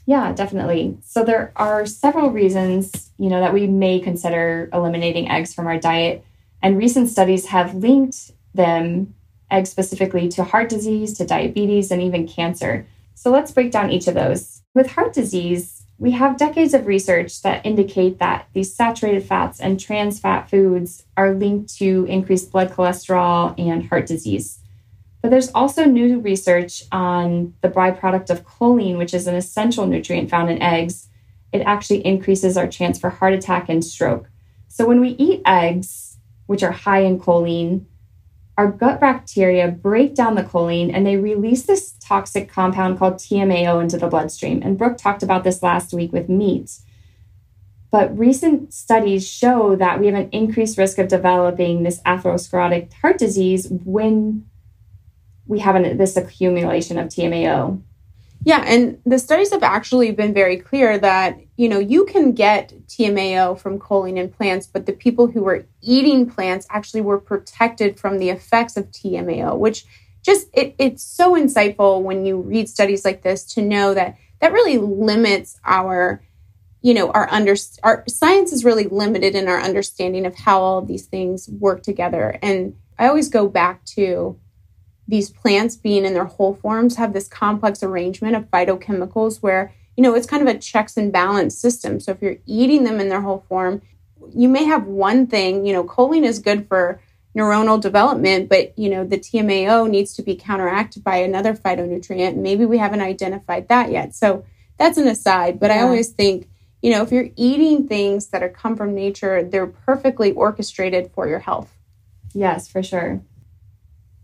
Yeah, 0.05 0.31
definitely. 0.33 0.97
So 1.03 1.23
there 1.23 1.51
are 1.55 1.85
several 1.85 2.31
reasons, 2.31 3.11
you 3.17 3.29
know, 3.29 3.39
that 3.39 3.53
we 3.53 3.67
may 3.67 3.99
consider 3.99 4.69
eliminating 4.73 5.29
eggs 5.29 5.53
from 5.53 5.67
our 5.67 5.77
diet. 5.77 6.25
And 6.61 6.77
recent 6.77 7.09
studies 7.09 7.47
have 7.47 7.75
linked 7.75 8.31
them, 8.53 9.13
eggs 9.49 9.69
specifically, 9.69 10.29
to 10.29 10.43
heart 10.43 10.69
disease, 10.69 11.17
to 11.17 11.25
diabetes, 11.25 11.91
and 11.91 12.01
even 12.01 12.27
cancer. 12.27 12.85
So 13.15 13.31
let's 13.31 13.51
break 13.51 13.71
down 13.71 13.91
each 13.91 14.07
of 14.07 14.13
those. 14.13 14.61
With 14.73 14.91
heart 14.91 15.13
disease, 15.13 15.83
we 15.97 16.11
have 16.11 16.37
decades 16.37 16.73
of 16.73 16.87
research 16.87 17.41
that 17.43 17.65
indicate 17.65 18.17
that 18.19 18.47
these 18.53 18.73
saturated 18.73 19.23
fats 19.23 19.59
and 19.59 19.79
trans 19.79 20.19
fat 20.19 20.49
foods 20.49 21.05
are 21.15 21.33
linked 21.33 21.75
to 21.77 22.05
increased 22.05 22.51
blood 22.51 22.71
cholesterol 22.71 23.53
and 23.59 23.87
heart 23.87 24.07
disease. 24.07 24.59
But 25.21 25.29
there's 25.29 25.51
also 25.51 25.85
new 25.85 26.19
research 26.19 26.83
on 26.91 27.53
the 27.61 27.69
byproduct 27.69 28.31
of 28.31 28.43
choline, 28.43 28.97
which 28.97 29.13
is 29.13 29.27
an 29.27 29.35
essential 29.35 29.85
nutrient 29.85 30.31
found 30.31 30.49
in 30.49 30.61
eggs. 30.61 31.07
It 31.51 31.61
actually 31.61 32.03
increases 32.05 32.57
our 32.57 32.67
chance 32.67 32.97
for 32.97 33.11
heart 33.11 33.33
attack 33.33 33.69
and 33.69 33.85
stroke. 33.85 34.27
So 34.67 34.87
when 34.87 34.99
we 34.99 35.09
eat 35.09 35.43
eggs, 35.45 36.10
which 36.51 36.63
are 36.63 36.71
high 36.73 36.99
in 36.99 37.17
choline, 37.17 37.85
our 38.57 38.69
gut 38.69 38.99
bacteria 38.99 39.69
break 39.69 40.13
down 40.13 40.35
the 40.35 40.43
choline 40.43 40.93
and 40.93 41.07
they 41.07 41.15
release 41.15 41.63
this 41.63 41.93
toxic 42.01 42.51
compound 42.51 42.99
called 42.99 43.13
TMAO 43.13 43.81
into 43.81 43.97
the 43.97 44.09
bloodstream. 44.09 44.61
And 44.61 44.77
Brooke 44.77 44.97
talked 44.97 45.23
about 45.23 45.45
this 45.45 45.63
last 45.63 45.93
week 45.93 46.11
with 46.11 46.27
meat. 46.27 46.77
But 47.89 48.17
recent 48.19 48.73
studies 48.73 49.25
show 49.25 49.77
that 49.77 50.01
we 50.01 50.07
have 50.07 50.15
an 50.15 50.29
increased 50.33 50.77
risk 50.77 50.97
of 50.97 51.07
developing 51.07 51.83
this 51.83 52.01
atherosclerotic 52.01 52.91
heart 52.95 53.17
disease 53.17 53.69
when 53.69 54.45
we 55.47 55.59
have 55.59 55.75
an, 55.75 55.95
this 55.95 56.17
accumulation 56.17 56.97
of 56.97 57.07
TMAO. 57.07 57.81
Yeah, 58.43 58.63
and 58.65 58.99
the 59.05 59.19
studies 59.19 59.51
have 59.51 59.61
actually 59.61 60.11
been 60.11 60.33
very 60.33 60.57
clear 60.57 60.97
that, 60.97 61.39
you 61.57 61.69
know, 61.69 61.77
you 61.77 62.05
can 62.05 62.31
get 62.31 62.73
TMAO 62.87 63.59
from 63.59 63.77
choline 63.79 64.17
in 64.17 64.29
plants, 64.29 64.65
but 64.65 64.87
the 64.87 64.93
people 64.93 65.27
who 65.27 65.43
were 65.43 65.67
eating 65.81 66.27
plants 66.27 66.65
actually 66.71 67.01
were 67.01 67.19
protected 67.19 67.99
from 67.99 68.17
the 68.17 68.29
effects 68.29 68.77
of 68.77 68.89
TMAO, 68.91 69.57
which 69.57 69.85
just 70.23 70.47
it, 70.53 70.75
it's 70.79 71.03
so 71.03 71.33
insightful 71.35 72.01
when 72.01 72.25
you 72.25 72.41
read 72.41 72.67
studies 72.67 73.05
like 73.05 73.21
this 73.21 73.43
to 73.43 73.61
know 73.61 73.93
that 73.93 74.17
that 74.39 74.53
really 74.53 74.77
limits 74.77 75.59
our 75.65 76.23
you 76.81 76.93
know 76.93 77.11
our 77.11 77.27
under 77.31 77.55
our 77.83 78.03
science 78.07 78.51
is 78.53 78.65
really 78.65 78.85
limited 78.85 79.35
in 79.35 79.47
our 79.47 79.59
understanding 79.59 80.25
of 80.25 80.35
how 80.35 80.61
all 80.61 80.77
of 80.79 80.87
these 80.87 81.05
things 81.05 81.49
work 81.59 81.83
together. 81.83 82.37
And 82.41 82.75
i 82.99 83.07
always 83.07 83.29
go 83.29 83.47
back 83.47 83.83
to 83.85 84.39
these 85.07 85.29
plants 85.29 85.75
being 85.75 86.05
in 86.05 86.13
their 86.13 86.25
whole 86.25 86.55
forms 86.55 86.95
have 86.95 87.13
this 87.13 87.27
complex 87.27 87.83
arrangement 87.83 88.35
of 88.35 88.49
phytochemicals 88.51 89.41
where 89.41 89.73
you 89.97 90.03
know 90.03 90.15
it's 90.15 90.27
kind 90.27 90.47
of 90.47 90.53
a 90.53 90.57
checks 90.57 90.97
and 90.97 91.11
balance 91.11 91.57
system 91.57 91.99
so 91.99 92.11
if 92.11 92.21
you're 92.21 92.37
eating 92.45 92.83
them 92.83 92.99
in 92.99 93.09
their 93.09 93.21
whole 93.21 93.45
form 93.47 93.81
you 94.33 94.47
may 94.47 94.63
have 94.63 94.85
one 94.85 95.27
thing 95.27 95.65
you 95.65 95.73
know 95.73 95.83
choline 95.83 96.25
is 96.25 96.39
good 96.39 96.67
for 96.67 97.01
neuronal 97.35 97.79
development 97.79 98.49
but 98.49 98.77
you 98.77 98.89
know 98.89 99.05
the 99.05 99.17
tmao 99.17 99.89
needs 99.89 100.13
to 100.13 100.21
be 100.21 100.35
counteracted 100.35 101.03
by 101.03 101.17
another 101.17 101.53
phytonutrient 101.53 102.35
maybe 102.35 102.65
we 102.65 102.77
haven't 102.77 103.01
identified 103.01 103.67
that 103.67 103.91
yet 103.91 104.13
so 104.13 104.45
that's 104.81 104.97
an 104.97 105.07
aside, 105.07 105.59
but 105.59 105.69
I 105.69 105.81
always 105.81 106.09
think, 106.09 106.49
you 106.81 106.91
know, 106.91 107.03
if 107.03 107.11
you're 107.11 107.29
eating 107.35 107.87
things 107.87 108.29
that 108.29 108.41
are 108.41 108.49
come 108.49 108.75
from 108.75 108.95
nature, 108.95 109.43
they're 109.43 109.67
perfectly 109.67 110.31
orchestrated 110.31 111.11
for 111.13 111.27
your 111.27 111.37
health. 111.37 111.71
Yes, 112.33 112.67
for 112.67 112.81
sure. 112.81 113.21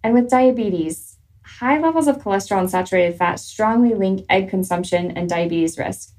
And 0.08 0.14
with 0.14 0.30
diabetes, 0.30 1.18
high 1.44 1.78
levels 1.80 2.08
of 2.08 2.20
cholesterol 2.20 2.62
and 2.62 2.72
saturated 2.72 3.18
fat 3.18 3.42
strongly 3.42 3.94
link 3.94 4.26
egg 4.30 4.50
consumption 4.50 5.12
and 5.12 5.28
diabetes 5.28 5.78
risk. 5.78 6.14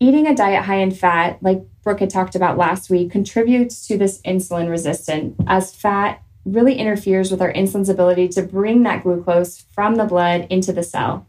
Eating 0.00 0.26
a 0.26 0.34
diet 0.34 0.64
high 0.64 0.78
in 0.78 0.90
fat, 0.90 1.42
like 1.42 1.60
Brooke 1.82 2.00
had 2.00 2.08
talked 2.08 2.34
about 2.34 2.56
last 2.56 2.88
week, 2.88 3.10
contributes 3.10 3.86
to 3.88 3.98
this 3.98 4.22
insulin 4.22 4.70
resistance 4.70 5.36
as 5.46 5.74
fat 5.74 6.22
really 6.46 6.76
interferes 6.76 7.30
with 7.30 7.42
our 7.42 7.52
insulin's 7.52 7.90
ability 7.90 8.28
to 8.28 8.42
bring 8.42 8.84
that 8.84 9.02
glucose 9.02 9.60
from 9.60 9.96
the 9.96 10.06
blood 10.06 10.46
into 10.48 10.72
the 10.72 10.82
cell. 10.82 11.26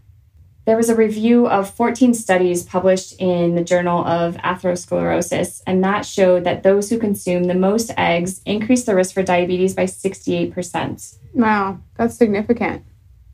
There 0.68 0.76
was 0.76 0.90
a 0.90 0.96
review 0.96 1.48
of 1.48 1.70
14 1.70 2.14
studies 2.14 2.62
published 2.62 3.16
in 3.20 3.56
the 3.56 3.64
Journal 3.64 4.06
of 4.06 4.36
Atherosclerosis, 4.36 5.62
and 5.66 5.82
that 5.82 6.06
showed 6.06 6.44
that 6.44 6.64
those 6.64 6.90
who 6.90 7.00
consume 7.00 7.46
the 7.46 7.54
most 7.54 7.90
eggs 7.96 8.42
increase 8.46 8.84
the 8.84 8.94
risk 8.94 9.14
for 9.14 9.24
diabetes 9.24 9.74
by 9.74 9.86
68%. 9.86 11.16
Wow, 11.34 11.80
that's 11.96 12.18
significant. 12.18 12.84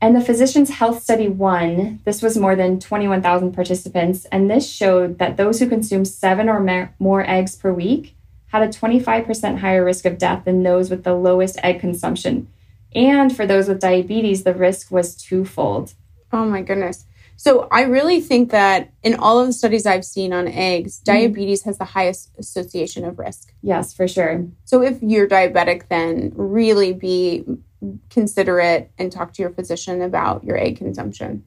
And 0.00 0.14
the 0.14 0.20
Physicians 0.20 0.70
Health 0.70 1.02
Study 1.02 1.26
1, 1.26 2.02
this 2.04 2.22
was 2.22 2.38
more 2.38 2.54
than 2.54 2.78
21,000 2.78 3.52
participants, 3.52 4.26
and 4.26 4.48
this 4.48 4.70
showed 4.70 5.18
that 5.18 5.36
those 5.36 5.58
who 5.58 5.68
consume 5.68 6.04
seven 6.04 6.48
or 6.48 6.94
more 7.00 7.28
eggs 7.28 7.56
per 7.56 7.72
week 7.72 8.14
had 8.52 8.62
a 8.62 8.68
25% 8.68 9.58
higher 9.58 9.84
risk 9.84 10.04
of 10.04 10.18
death 10.18 10.44
than 10.44 10.62
those 10.62 10.88
with 10.88 11.02
the 11.02 11.14
lowest 11.14 11.58
egg 11.64 11.80
consumption. 11.80 12.46
And 12.94 13.34
for 13.34 13.44
those 13.44 13.66
with 13.66 13.80
diabetes, 13.80 14.44
the 14.44 14.54
risk 14.54 14.92
was 14.92 15.16
twofold. 15.16 15.94
Oh 16.32 16.44
my 16.44 16.62
goodness. 16.62 17.06
So 17.36 17.68
I 17.70 17.82
really 17.82 18.20
think 18.20 18.50
that 18.50 18.92
in 19.02 19.14
all 19.14 19.40
of 19.40 19.46
the 19.46 19.52
studies 19.52 19.86
I've 19.86 20.04
seen 20.04 20.32
on 20.32 20.48
eggs, 20.48 20.98
mm-hmm. 20.98 21.12
diabetes 21.12 21.62
has 21.64 21.78
the 21.78 21.84
highest 21.84 22.30
association 22.38 23.04
of 23.04 23.18
risk. 23.18 23.52
Yes, 23.62 23.92
for 23.92 24.08
sure. 24.08 24.46
So 24.64 24.82
if 24.82 25.02
you're 25.02 25.28
diabetic, 25.28 25.88
then 25.88 26.32
really 26.34 26.92
be 26.92 27.44
considerate 28.10 28.90
and 28.98 29.12
talk 29.12 29.32
to 29.34 29.42
your 29.42 29.50
physician 29.50 30.00
about 30.00 30.44
your 30.44 30.56
egg 30.56 30.78
consumption. 30.78 31.44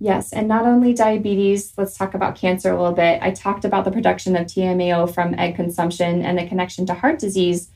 Yes, 0.00 0.32
and 0.32 0.46
not 0.46 0.64
only 0.64 0.94
diabetes, 0.94 1.72
let's 1.76 1.96
talk 1.96 2.14
about 2.14 2.36
cancer 2.36 2.70
a 2.70 2.76
little 2.76 2.94
bit. 2.94 3.20
I 3.20 3.32
talked 3.32 3.64
about 3.64 3.84
the 3.84 3.90
production 3.90 4.36
of 4.36 4.46
TMAO 4.46 5.12
from 5.12 5.34
egg 5.34 5.56
consumption 5.56 6.22
and 6.22 6.38
the 6.38 6.46
connection 6.46 6.86
to 6.86 6.94
heart 6.94 7.18
disease. 7.18 7.70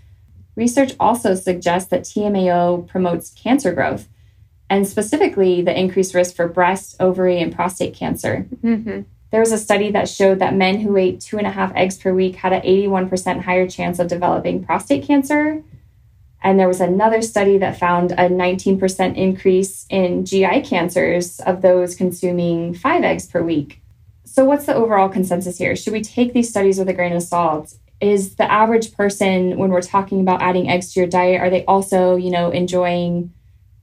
Research 0.54 0.92
also 1.00 1.34
suggests 1.34 1.90
that 1.90 2.02
TMAO 2.02 2.86
promotes 2.86 3.30
cancer 3.30 3.72
growth, 3.72 4.08
and 4.72 4.88
specifically 4.88 5.60
the 5.60 5.78
increased 5.78 6.14
risk 6.14 6.34
for 6.34 6.48
breast, 6.48 6.96
ovary, 6.98 7.42
and 7.42 7.54
prostate 7.54 7.92
cancer. 7.92 8.46
Mm-hmm. 8.64 9.02
There 9.30 9.40
was 9.40 9.52
a 9.52 9.58
study 9.58 9.90
that 9.90 10.08
showed 10.08 10.38
that 10.38 10.54
men 10.54 10.80
who 10.80 10.96
ate 10.96 11.20
two 11.20 11.36
and 11.36 11.46
a 11.46 11.50
half 11.50 11.76
eggs 11.76 11.98
per 11.98 12.14
week 12.14 12.36
had 12.36 12.54
an 12.54 12.62
81% 12.62 13.42
higher 13.42 13.68
chance 13.68 13.98
of 13.98 14.08
developing 14.08 14.64
prostate 14.64 15.04
cancer. 15.04 15.62
And 16.42 16.58
there 16.58 16.68
was 16.68 16.80
another 16.80 17.20
study 17.20 17.58
that 17.58 17.78
found 17.78 18.12
a 18.12 18.30
19% 18.30 19.14
increase 19.14 19.84
in 19.90 20.24
GI 20.24 20.62
cancers 20.62 21.38
of 21.40 21.60
those 21.60 21.94
consuming 21.94 22.72
five 22.72 23.04
eggs 23.04 23.26
per 23.26 23.42
week. 23.42 23.82
So, 24.24 24.46
what's 24.46 24.64
the 24.64 24.74
overall 24.74 25.10
consensus 25.10 25.58
here? 25.58 25.76
Should 25.76 25.92
we 25.92 26.00
take 26.00 26.32
these 26.32 26.48
studies 26.48 26.78
with 26.78 26.88
a 26.88 26.94
grain 26.94 27.12
of 27.12 27.22
salt? 27.22 27.74
Is 28.00 28.36
the 28.36 28.50
average 28.50 28.94
person, 28.94 29.58
when 29.58 29.68
we're 29.68 29.82
talking 29.82 30.22
about 30.22 30.40
adding 30.40 30.70
eggs 30.70 30.94
to 30.94 31.00
your 31.00 31.08
diet, 31.10 31.42
are 31.42 31.50
they 31.50 31.66
also, 31.66 32.16
you 32.16 32.30
know, 32.30 32.50
enjoying 32.50 33.34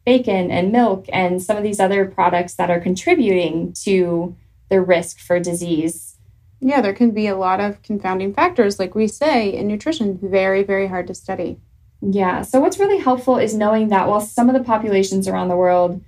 bacon 0.09 0.49
and 0.49 0.71
milk 0.71 1.05
and 1.13 1.39
some 1.39 1.55
of 1.55 1.61
these 1.61 1.79
other 1.79 2.03
products 2.03 2.55
that 2.55 2.71
are 2.71 2.79
contributing 2.79 3.71
to 3.73 4.35
the 4.69 4.81
risk 4.81 5.19
for 5.19 5.39
disease? 5.39 6.17
Yeah, 6.59 6.81
there 6.81 6.95
can 6.95 7.11
be 7.11 7.27
a 7.27 7.37
lot 7.37 7.59
of 7.59 7.83
confounding 7.83 8.33
factors, 8.33 8.79
like 8.79 8.95
we 8.95 9.07
say 9.07 9.53
in 9.53 9.67
nutrition, 9.67 10.17
very, 10.17 10.63
very 10.63 10.87
hard 10.87 11.05
to 11.07 11.13
study. 11.13 11.59
Yeah. 12.01 12.41
So, 12.41 12.59
what's 12.59 12.79
really 12.79 12.97
helpful 12.97 13.37
is 13.37 13.53
knowing 13.53 13.89
that 13.89 14.07
while 14.07 14.19
some 14.19 14.49
of 14.49 14.55
the 14.55 14.63
populations 14.63 15.27
around 15.27 15.49
the 15.49 15.55
world 15.55 16.01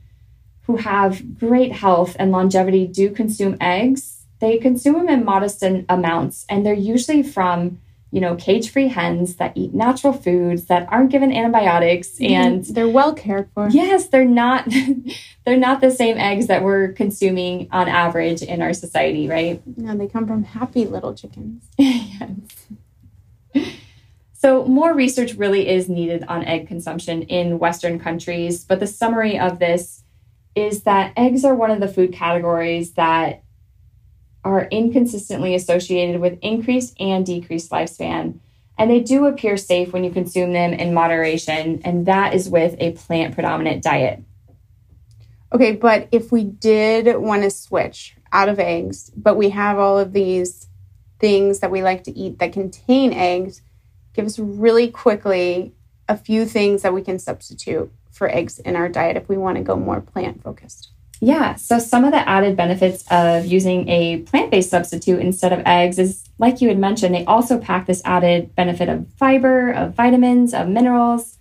who 0.66 0.78
have 0.78 1.38
great 1.38 1.72
health 1.72 2.16
and 2.18 2.32
longevity 2.32 2.88
do 2.88 3.12
consume 3.12 3.56
eggs, 3.62 4.26
they 4.40 4.58
consume 4.58 4.96
them 4.96 5.10
in 5.10 5.24
modest 5.24 5.64
amounts. 5.90 6.48
And 6.50 6.66
they're 6.66 6.74
usually 6.74 7.22
from, 7.22 7.80
you 8.12 8.20
know, 8.20 8.36
cage 8.36 8.70
free 8.70 8.90
hens 8.90 9.38
that 9.38 9.54
eat 9.56 9.74
natural 9.74 10.12
foods 10.12 10.66
that 10.66 10.88
aren't 10.92 11.12
given 11.12 11.32
antibiotics. 11.32 12.10
Mm-hmm. 12.10 12.34
And 12.34 12.66
they're 12.66 12.90
well 12.90 13.14
cared 13.14 13.50
for. 13.54 13.70
yes, 13.70 14.08
they're 14.08 14.26
not. 14.26 14.68
They're 15.44 15.58
not 15.58 15.82
the 15.82 15.90
same 15.90 16.20
eggs 16.20 16.46
that 16.48 16.62
we're 16.62 16.94
consuming 16.94 17.68
on 17.72 17.88
average 17.88 18.44
in 18.44 18.62
our 18.62 18.74
society, 18.74 19.28
right? 19.28 19.60
No, 19.76 19.98
they 19.98 20.08
come 20.08 20.28
from 20.28 20.44
happy 20.44 20.86
little 20.86 21.16
chickens. 21.16 21.64
yes. 21.80 22.30
So, 24.34 24.66
more 24.66 24.94
research 24.94 25.34
really 25.34 25.68
is 25.68 25.90
needed 25.90 26.24
on 26.28 26.44
egg 26.44 26.68
consumption 26.68 27.24
in 27.24 27.58
Western 27.58 27.98
countries, 27.98 28.64
but 28.64 28.80
the 28.80 28.86
summary 28.86 29.40
of 29.40 29.58
this 29.58 30.04
is 30.54 30.84
that 30.84 31.14
eggs 31.18 31.44
are 31.44 31.56
one 31.56 31.72
of 31.72 31.80
the 31.80 31.88
food 31.88 32.14
categories 32.14 32.94
that 32.94 33.44
are 34.44 34.68
inconsistently 34.72 35.56
associated 35.56 36.20
with 36.20 36.40
increased 36.42 36.96
and 37.00 37.26
decreased 37.26 37.72
lifespan. 37.72 38.40
And 38.78 38.90
they 38.90 39.00
do 39.00 39.26
appear 39.26 39.58
safe 39.58 39.94
when 39.94 40.04
you 40.04 40.12
consume 40.12 40.54
them 40.54 40.74
in 40.74 40.94
moderation, 40.94 41.82
and 41.84 42.06
that 42.08 42.34
is 42.34 42.50
with 42.50 42.76
a 42.80 42.94
plant 42.94 43.36
predominant 43.36 43.84
diet. 43.84 44.24
Okay, 45.54 45.74
but 45.74 46.08
if 46.12 46.32
we 46.32 46.44
did 46.44 47.18
want 47.18 47.44
to 47.44 47.52
switch 47.52 48.16
out 48.32 48.50
of 48.50 48.60
eggs, 48.60 49.12
but 49.16 49.36
we 49.36 49.50
have 49.50 49.78
all 49.78 50.00
of 50.00 50.14
these 50.14 50.68
things 51.20 51.60
that 51.60 51.70
we 51.70 51.84
like 51.84 52.04
to 52.06 52.18
eat 52.18 52.40
that 52.40 52.54
contain 52.54 53.14
eggs, 53.14 53.62
give 54.14 54.26
us 54.26 54.40
really 54.40 54.90
quickly 54.90 55.74
a 56.08 56.18
few 56.18 56.46
things 56.46 56.82
that 56.82 56.94
we 56.94 57.02
can 57.02 57.20
substitute 57.20 57.92
for 58.12 58.30
eggs 58.30 58.60
in 58.60 58.76
our 58.76 58.90
diet 58.90 59.18
if 59.18 59.30
we 59.30 59.38
want 59.38 59.58
to 59.58 59.64
go 59.64 59.76
more 59.76 60.02
plant 60.02 60.42
focused. 60.42 60.90
Yeah, 61.24 61.54
so 61.54 61.78
some 61.78 62.04
of 62.04 62.12
the 62.12 62.28
added 62.28 62.58
benefits 62.58 63.06
of 63.12 63.46
using 63.46 63.88
a 63.88 64.24
plant 64.24 64.50
based 64.50 64.72
substitute 64.72 65.20
instead 65.20 65.54
of 65.54 65.62
eggs 65.68 66.00
is, 66.00 66.28
like 66.40 66.62
you 66.62 66.68
had 66.68 66.80
mentioned, 66.80 67.14
they 67.14 67.26
also 67.26 67.60
pack 67.60 67.86
this 67.86 68.02
added 68.04 68.56
benefit 68.56 68.90
of 68.90 69.08
fiber, 69.18 69.72
of 69.72 69.94
vitamins, 69.94 70.52
of 70.52 70.68
minerals, 70.68 71.38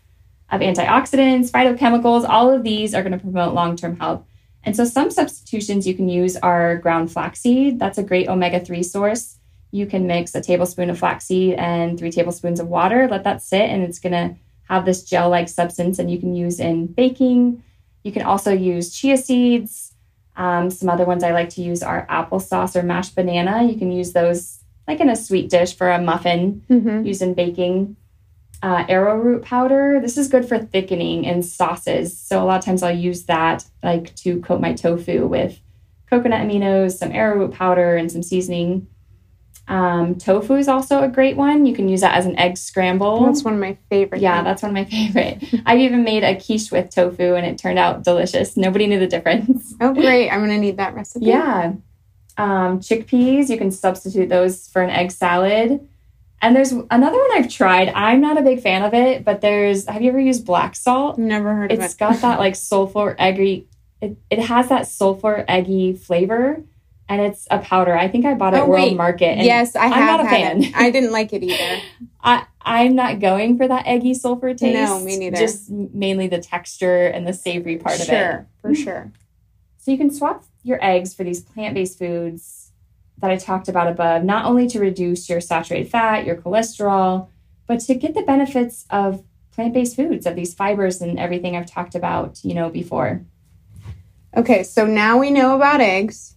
of 0.51 0.61
antioxidants, 0.61 1.51
phytochemicals. 1.51 2.29
All 2.29 2.53
of 2.53 2.63
these 2.63 2.95
are 2.95 3.03
going 3.03 3.13
to 3.13 3.19
promote 3.19 3.55
long 3.55 3.75
term 3.75 3.99
health. 3.99 4.23
And 4.65 4.77
so, 4.77 4.85
some 4.85 5.11
substitutions 5.11 5.87
you 5.87 5.95
can 5.95 6.11
use 6.11 6.37
are 6.37 6.77
ground 6.77 7.11
flaxseed. 7.11 7.79
That's 7.79 7.97
a 7.97 8.03
great 8.03 8.29
omega 8.29 8.61
3 8.61 8.83
source. 8.83 9.39
You 9.71 9.87
can 9.87 10.07
mix 10.07 10.35
a 10.35 10.43
tablespoon 10.43 10.91
of 10.91 10.99
flaxseed 10.99 11.55
and 11.55 11.99
three 11.99 12.11
tablespoons 12.11 12.61
of 12.61 12.69
water, 12.69 13.09
let 13.09 13.25
that 13.25 13.41
sit, 13.41 13.63
and 13.63 13.83
it's 13.83 13.99
going 13.99 14.13
to 14.13 14.37
have 14.69 14.85
this 14.85 15.05
gel 15.05 15.31
like 15.31 15.49
substance, 15.49 15.99
and 15.99 16.11
you 16.11 16.19
can 16.19 16.35
use 16.35 16.61
in 16.61 16.87
baking. 16.89 17.63
You 18.04 18.12
can 18.12 18.23
also 18.23 18.52
use 18.52 18.95
chia 18.95 19.16
seeds. 19.16 19.95
Um, 20.37 20.71
some 20.71 20.88
other 20.88 21.04
ones 21.04 21.23
I 21.23 21.33
like 21.33 21.50
to 21.50 21.62
use 21.62 21.83
are 21.83 22.07
applesauce 22.09 22.75
or 22.76 22.83
mashed 22.83 23.14
banana. 23.14 23.64
You 23.64 23.78
can 23.78 23.92
use 23.92 24.12
those 24.12 24.59
like 24.88 25.00
in 25.00 25.11
a 25.11 25.16
sweet 25.16 25.50
dish 25.50 25.76
for 25.76 25.90
a 25.90 26.00
muffin, 26.00 26.64
Mm-hmm. 26.71 27.04
used 27.04 27.23
in 27.23 27.35
baking. 27.35 27.97
Uh, 28.62 28.85
arrowroot 28.90 29.42
powder. 29.42 30.00
This 30.02 30.19
is 30.19 30.28
good 30.28 30.47
for 30.47 30.59
thickening 30.59 31.25
in 31.25 31.42
sauces. 31.42 32.19
So 32.19 32.42
a 32.42 32.45
lot 32.45 32.59
of 32.59 32.64
times 32.64 32.83
I'll 32.83 32.95
use 32.95 33.25
that 33.25 33.64
like 33.83 34.14
to 34.16 34.38
coat 34.42 34.61
my 34.61 34.75
tofu 34.75 35.26
with 35.26 35.59
coconut 36.11 36.47
aminos, 36.47 36.99
some 36.99 37.11
arrowroot 37.11 37.52
powder, 37.52 37.97
and 37.97 38.12
some 38.12 38.23
seasoning. 38.23 38.87
Um, 39.69 40.16
tofu 40.16 40.57
is 40.57 40.66
also 40.66 41.02
a 41.02 41.09
great 41.09 41.37
one. 41.37 41.64
You 41.64 41.75
can 41.75 41.88
use 41.88 42.00
that 42.00 42.16
as 42.16 42.26
an 42.26 42.37
egg 42.38 42.57
scramble. 42.57 43.25
That's 43.25 43.45
one 43.45 43.54
of 43.54 43.61
my 43.61 43.78
favorite. 43.88 44.21
Yeah, 44.21 44.38
things. 44.38 44.45
that's 44.45 44.62
one 44.62 44.71
of 44.71 44.75
my 44.75 44.85
favorite. 44.90 45.62
I've 45.64 45.78
even 45.78 46.02
made 46.02 46.25
a 46.25 46.35
quiche 46.35 46.73
with 46.73 46.92
tofu 46.92 47.35
and 47.35 47.47
it 47.47 47.57
turned 47.57 47.78
out 47.78 48.02
delicious. 48.02 48.57
Nobody 48.57 48.88
knew 48.88 48.99
the 48.99 49.07
difference. 49.07 49.73
oh 49.80 49.95
great. 49.95 50.28
I'm 50.28 50.40
gonna 50.40 50.59
need 50.59 50.78
that 50.78 50.95
recipe. 50.95 51.26
Yeah. 51.26 51.75
Um, 52.37 52.80
chickpeas, 52.80 53.49
you 53.49 53.59
can 53.59 53.71
substitute 53.71 54.28
those 54.28 54.66
for 54.69 54.83
an 54.83 54.90
egg 54.90 55.12
salad. 55.12 55.87
And 56.42 56.57
there's 56.57 56.73
another 56.73 57.19
one 57.19 57.33
I've 57.35 57.50
tried. 57.50 57.90
I'm 57.90 58.21
not 58.21 58.38
a 58.38 58.42
big 58.42 58.62
fan 58.62 58.83
of 58.83 58.92
it, 58.92 59.25
but 59.25 59.40
there's 59.40 59.87
have 59.87 60.02
you 60.02 60.09
ever 60.11 60.19
used 60.19 60.47
black 60.47 60.75
salt? 60.75 61.16
Never 61.16 61.54
heard 61.54 61.71
of 61.71 61.78
It's 61.78 61.85
It's 61.85 61.95
got 61.95 62.21
that 62.23 62.40
like 62.40 62.57
sulfur 62.57 63.14
eggy 63.19 63.69
it, 64.00 64.16
it 64.30 64.38
has 64.40 64.69
that 64.69 64.87
sulfur 64.87 65.45
eggy 65.47 65.95
flavor 65.95 66.64
and 67.11 67.21
it's 67.21 67.49
a 67.50 67.59
powder. 67.59 67.95
I 67.95 68.07
think 68.07 68.25
I 68.25 68.35
bought 68.35 68.55
it 68.55 68.59
Oh, 68.59 68.62
at 68.62 68.69
World 68.69 68.90
wait. 68.90 68.97
Market. 68.97 69.31
And 69.31 69.45
yes, 69.45 69.75
I 69.75 69.88
have. 69.88 69.93
I'm 69.93 70.07
not 70.07 70.21
a 70.21 70.29
fan. 70.29 70.62
it. 70.62 70.76
I 70.76 70.90
didn't 70.93 71.11
like 71.11 71.33
it 71.33 71.43
either. 71.43 71.83
I 72.23 72.47
I'm 72.62 72.95
not 72.95 73.19
going 73.19 73.59
for 73.59 73.67
that 73.67 73.87
eggy 73.87 74.14
sulfur 74.14 74.55
taste. 74.55 74.75
No, 74.75 75.00
me 75.00 75.19
neither. 75.19 75.37
Just 75.37 75.71
mainly 75.71 76.29
the 76.29 76.38
texture 76.38 77.07
and 77.07 77.26
the 77.26 77.33
savory 77.33 77.79
part 77.79 77.97
of 77.97 78.02
it. 78.02 78.07
sure, 78.07 78.47
for 78.62 78.71
mm-hmm. 78.71 78.83
sure. 78.83 79.12
So 79.79 79.90
you 79.90 79.99
can 79.99 80.12
swap 80.12 80.45
your 80.62 80.79
eggs 80.85 81.12
for 81.12 81.25
these 81.25 81.40
plant-based 81.40 81.99
foods 81.99 82.71
that 83.19 83.31
I 83.31 83.37
talked 83.37 83.67
about 83.67 83.88
above, 83.88 84.23
not 84.23 84.45
only 84.45 84.69
to 84.69 84.79
reduce 84.79 85.29
your 85.29 85.40
saturated 85.40 85.90
fat, 85.90 86.25
your 86.25 86.37
cholesterol, 86.37 87.29
but 87.67 87.81
to 87.81 87.95
get 87.95 88.14
the 88.14 88.23
benefits 88.23 88.85
of 88.90 89.25
plant-based 89.52 89.97
foods, 89.97 90.26
of 90.26 90.37
these 90.37 90.55
fibers 90.55 91.00
and 91.00 91.19
everything 91.19 91.57
I've 91.57 91.67
talked 91.67 91.95
about, 91.95 92.38
you 92.45 92.55
know, 92.55 92.69
before. 92.69 93.25
Okay, 94.37 94.62
so 94.62 94.87
now 94.87 95.19
we 95.19 95.31
know 95.31 95.57
about 95.57 95.81
eggs. 95.81 96.37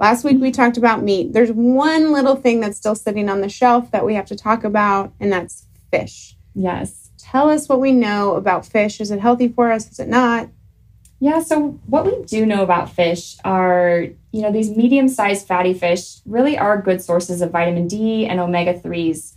Last 0.00 0.24
week 0.24 0.40
we 0.40 0.50
talked 0.50 0.76
about 0.76 1.02
meat. 1.02 1.32
There's 1.32 1.52
one 1.52 2.12
little 2.12 2.36
thing 2.36 2.60
that's 2.60 2.76
still 2.76 2.94
sitting 2.94 3.28
on 3.28 3.40
the 3.40 3.48
shelf 3.48 3.90
that 3.92 4.04
we 4.04 4.14
have 4.14 4.26
to 4.26 4.36
talk 4.36 4.64
about, 4.64 5.12
and 5.20 5.32
that's 5.32 5.66
fish. 5.90 6.36
Yes. 6.54 7.10
Tell 7.16 7.48
us 7.48 7.68
what 7.68 7.80
we 7.80 7.92
know 7.92 8.34
about 8.34 8.66
fish. 8.66 9.00
Is 9.00 9.10
it 9.10 9.20
healthy 9.20 9.48
for 9.48 9.70
us? 9.70 9.90
Is 9.90 9.98
it 9.98 10.08
not? 10.08 10.48
Yeah, 11.20 11.40
so 11.40 11.80
what 11.86 12.04
we 12.04 12.22
do 12.24 12.44
know 12.44 12.62
about 12.62 12.90
fish 12.90 13.36
are, 13.44 14.06
you 14.32 14.42
know, 14.42 14.52
these 14.52 14.70
medium 14.70 15.08
sized 15.08 15.46
fatty 15.46 15.72
fish 15.72 16.18
really 16.26 16.58
are 16.58 16.80
good 16.80 17.00
sources 17.00 17.40
of 17.40 17.50
vitamin 17.50 17.88
D 17.88 18.26
and 18.26 18.40
omega 18.40 18.74
3s. 18.74 19.34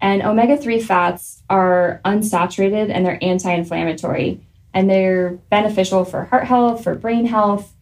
And 0.00 0.22
omega 0.22 0.56
3 0.56 0.80
fats 0.80 1.42
are 1.50 2.00
unsaturated 2.04 2.90
and 2.90 3.04
they're 3.04 3.22
anti 3.22 3.52
inflammatory 3.52 4.40
and 4.74 4.88
they're 4.88 5.32
beneficial 5.50 6.04
for 6.04 6.24
heart 6.24 6.44
health, 6.44 6.82
for 6.82 6.94
brain 6.94 7.26
health. 7.26 7.72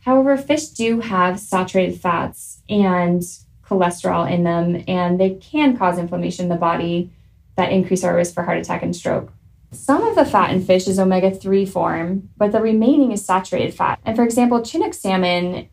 However, 0.00 0.36
fish 0.36 0.68
do 0.68 1.00
have 1.00 1.38
saturated 1.38 2.00
fats 2.00 2.62
and 2.68 3.22
cholesterol 3.64 4.30
in 4.30 4.44
them, 4.44 4.82
and 4.88 5.20
they 5.20 5.34
can 5.34 5.76
cause 5.76 5.98
inflammation 5.98 6.46
in 6.46 6.48
the 6.48 6.56
body 6.56 7.10
that 7.56 7.72
increase 7.72 8.02
our 8.04 8.16
risk 8.16 8.34
for 8.34 8.42
heart 8.42 8.58
attack 8.58 8.82
and 8.82 8.96
stroke. 8.96 9.32
Some 9.72 10.02
of 10.02 10.16
the 10.16 10.24
fat 10.24 10.50
in 10.50 10.64
fish 10.64 10.88
is 10.88 10.98
omega 10.98 11.30
3 11.30 11.64
form, 11.66 12.28
but 12.36 12.50
the 12.50 12.60
remaining 12.60 13.12
is 13.12 13.24
saturated 13.24 13.72
fat. 13.72 14.00
And 14.04 14.16
for 14.16 14.24
example, 14.24 14.64
Chinook 14.64 14.94
salmon 14.94 15.68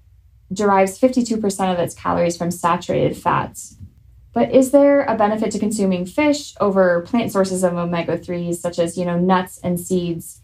derives 0.53 0.99
52% 0.99 1.73
of 1.73 1.79
its 1.79 1.95
calories 1.95 2.37
from 2.37 2.51
saturated 2.51 3.17
fats. 3.17 3.77
But 4.33 4.51
is 4.51 4.69
there 4.69 5.03
a 5.03 5.15
benefit 5.15 5.49
to 5.51 5.59
consuming 5.59 6.05
fish 6.05 6.53
over 6.59 7.01
plant 7.01 7.31
sources 7.31 7.63
of 7.63 7.73
omega 7.73 8.19
3s, 8.19 8.57
such 8.57 8.77
as, 8.77 8.95
you 8.97 9.03
know, 9.03 9.17
nuts 9.17 9.59
and 9.63 9.79
seeds? 9.79 10.41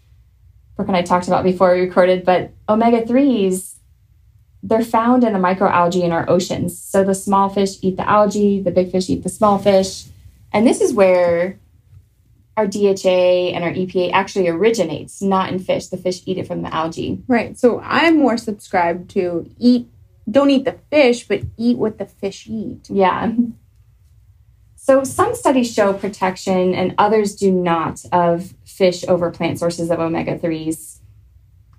Brooke 0.75 0.87
and 0.87 0.97
I 0.97 1.01
talked 1.01 1.27
about 1.27 1.43
before 1.43 1.73
we 1.73 1.81
recorded, 1.81 2.25
but 2.25 2.51
omega 2.67 3.01
3s, 3.01 3.75
they're 4.63 4.83
found 4.83 5.23
in 5.23 5.33
the 5.33 5.39
microalgae 5.39 6.03
in 6.03 6.11
our 6.11 6.29
oceans. 6.29 6.77
So 6.77 7.03
the 7.03 7.13
small 7.13 7.49
fish 7.49 7.77
eat 7.81 7.97
the 7.97 8.09
algae, 8.09 8.61
the 8.61 8.71
big 8.71 8.91
fish 8.91 9.09
eat 9.09 9.23
the 9.23 9.29
small 9.29 9.59
fish. 9.59 10.05
And 10.51 10.65
this 10.65 10.81
is 10.81 10.93
where 10.93 11.59
our 12.55 12.67
DHA 12.67 13.53
and 13.53 13.63
our 13.63 13.71
EPA 13.71 14.11
actually 14.13 14.47
originates, 14.47 15.21
not 15.21 15.51
in 15.51 15.59
fish. 15.59 15.87
The 15.87 15.97
fish 15.97 16.21
eat 16.25 16.37
it 16.37 16.47
from 16.47 16.61
the 16.61 16.73
algae. 16.73 17.21
Right. 17.27 17.57
So 17.57 17.79
I'm 17.81 18.17
more 18.17 18.37
subscribed 18.37 19.09
to 19.11 19.49
eat, 19.59 19.87
don't 20.29 20.49
eat 20.49 20.65
the 20.65 20.77
fish, 20.89 21.27
but 21.27 21.41
eat 21.57 21.77
what 21.77 21.97
the 21.97 22.05
fish 22.05 22.47
eat. 22.47 22.89
Yeah. 22.89 23.33
So 24.85 25.05
some 25.05 25.33
studies 25.33 25.73
show 25.73 25.93
protection 25.93 26.73
and 26.73 26.93
others 26.97 27.37
do 27.37 27.49
not 27.49 28.03
of 28.11 28.53
fish 28.65 29.05
over 29.07 29.31
plant 29.31 29.57
sources 29.57 29.89
of 29.89 30.01
omega 30.01 30.37
3s. 30.37 30.99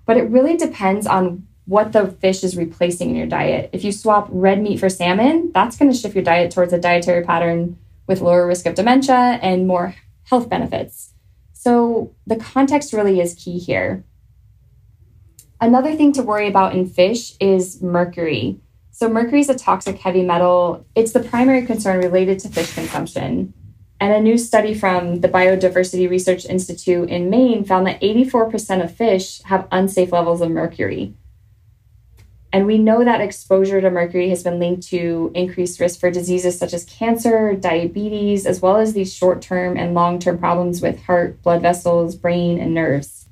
But 0.07 0.17
it 0.17 0.27
really 0.31 0.57
depends 0.57 1.05
on 1.05 1.45
what 1.65 1.91
the 1.91 2.07
fish 2.07 2.43
is 2.43 2.57
replacing 2.57 3.11
in 3.11 3.15
your 3.15 3.27
diet. 3.27 3.69
If 3.73 3.83
you 3.83 3.91
swap 3.91 4.27
red 4.31 4.59
meat 4.59 4.79
for 4.79 4.89
salmon, 4.89 5.51
that's 5.53 5.77
going 5.77 5.91
to 5.91 5.95
shift 5.95 6.15
your 6.15 6.23
diet 6.23 6.49
towards 6.49 6.73
a 6.73 6.79
dietary 6.79 7.23
pattern 7.23 7.77
with 8.07 8.21
lower 8.21 8.47
risk 8.47 8.65
of 8.65 8.73
dementia 8.73 9.37
and 9.39 9.67
more 9.67 9.93
health 10.23 10.49
benefits. 10.49 11.13
So 11.53 12.15
the 12.25 12.37
context 12.37 12.91
really 12.91 13.19
is 13.19 13.35
key 13.35 13.59
here. 13.59 14.03
Another 15.61 15.93
thing 15.95 16.11
to 16.13 16.23
worry 16.23 16.47
about 16.47 16.73
in 16.73 16.87
fish 16.87 17.35
is 17.39 17.83
mercury. 17.83 18.59
So, 18.97 19.09
mercury 19.09 19.41
is 19.41 19.49
a 19.49 19.55
toxic 19.55 19.97
heavy 19.97 20.23
metal. 20.23 20.85
It's 20.95 21.11
the 21.11 21.19
primary 21.19 21.65
concern 21.65 21.99
related 21.99 22.39
to 22.39 22.47
fish 22.47 22.73
consumption. 22.73 23.53
And 23.99 24.13
a 24.13 24.21
new 24.21 24.37
study 24.37 24.73
from 24.73 25.19
the 25.19 25.27
Biodiversity 25.27 26.09
Research 26.09 26.45
Institute 26.45 27.09
in 27.09 27.29
Maine 27.29 27.65
found 27.65 27.85
that 27.87 27.99
84% 27.99 28.81
of 28.81 28.95
fish 28.95 29.41
have 29.41 29.67
unsafe 29.69 30.13
levels 30.13 30.39
of 30.39 30.49
mercury. 30.49 31.13
And 32.53 32.65
we 32.65 32.77
know 32.77 33.03
that 33.03 33.19
exposure 33.19 33.81
to 33.81 33.91
mercury 33.91 34.29
has 34.29 34.43
been 34.43 34.59
linked 34.59 34.87
to 34.87 35.29
increased 35.35 35.81
risk 35.81 35.99
for 35.99 36.09
diseases 36.09 36.57
such 36.57 36.73
as 36.73 36.85
cancer, 36.85 37.53
diabetes, 37.53 38.45
as 38.45 38.61
well 38.61 38.77
as 38.77 38.93
these 38.93 39.13
short 39.13 39.41
term 39.41 39.75
and 39.75 39.93
long 39.93 40.19
term 40.19 40.37
problems 40.37 40.81
with 40.81 41.03
heart, 41.03 41.41
blood 41.41 41.61
vessels, 41.61 42.15
brain, 42.15 42.61
and 42.61 42.73
nerves. 42.73 43.25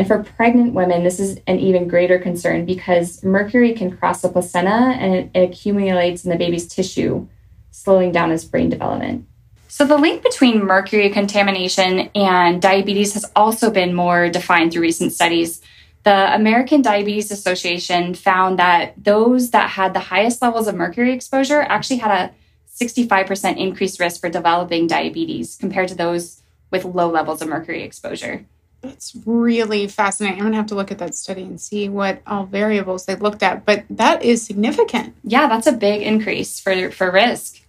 And 0.00 0.06
for 0.06 0.24
pregnant 0.24 0.72
women, 0.72 1.04
this 1.04 1.20
is 1.20 1.42
an 1.46 1.58
even 1.58 1.86
greater 1.86 2.18
concern 2.18 2.64
because 2.64 3.22
mercury 3.22 3.74
can 3.74 3.94
cross 3.94 4.22
the 4.22 4.30
placenta 4.30 4.70
and 4.70 5.30
it, 5.36 5.50
accumulates 5.50 6.24
in 6.24 6.30
the 6.30 6.38
baby's 6.38 6.66
tissue, 6.66 7.28
slowing 7.70 8.10
down 8.10 8.30
his 8.30 8.46
brain 8.46 8.70
development. 8.70 9.26
So, 9.68 9.84
the 9.84 9.98
link 9.98 10.22
between 10.22 10.64
mercury 10.64 11.10
contamination 11.10 12.08
and 12.14 12.62
diabetes 12.62 13.12
has 13.12 13.30
also 13.36 13.70
been 13.70 13.92
more 13.94 14.30
defined 14.30 14.72
through 14.72 14.80
recent 14.80 15.12
studies. 15.12 15.60
The 16.04 16.34
American 16.34 16.80
Diabetes 16.80 17.30
Association 17.30 18.14
found 18.14 18.58
that 18.58 18.94
those 18.96 19.50
that 19.50 19.68
had 19.68 19.92
the 19.92 20.00
highest 20.00 20.40
levels 20.40 20.66
of 20.66 20.76
mercury 20.76 21.12
exposure 21.12 21.60
actually 21.60 21.98
had 21.98 22.10
a 22.10 22.34
65% 22.74 23.58
increased 23.58 24.00
risk 24.00 24.22
for 24.22 24.30
developing 24.30 24.86
diabetes 24.86 25.56
compared 25.60 25.88
to 25.88 25.94
those 25.94 26.40
with 26.70 26.86
low 26.86 27.10
levels 27.10 27.42
of 27.42 27.48
mercury 27.48 27.82
exposure. 27.82 28.46
That's 28.82 29.14
really 29.26 29.86
fascinating. 29.88 30.38
I'm 30.38 30.44
going 30.44 30.52
to 30.52 30.58
have 30.58 30.66
to 30.68 30.74
look 30.74 30.90
at 30.90 30.98
that 30.98 31.14
study 31.14 31.42
and 31.42 31.60
see 31.60 31.88
what 31.88 32.22
all 32.26 32.46
variables 32.46 33.04
they 33.04 33.14
looked 33.14 33.42
at, 33.42 33.66
but 33.66 33.84
that 33.90 34.24
is 34.24 34.42
significant. 34.42 35.14
Yeah, 35.22 35.48
that's 35.48 35.66
a 35.66 35.72
big 35.72 36.02
increase 36.02 36.58
for, 36.58 36.90
for 36.90 37.10
risk. 37.10 37.60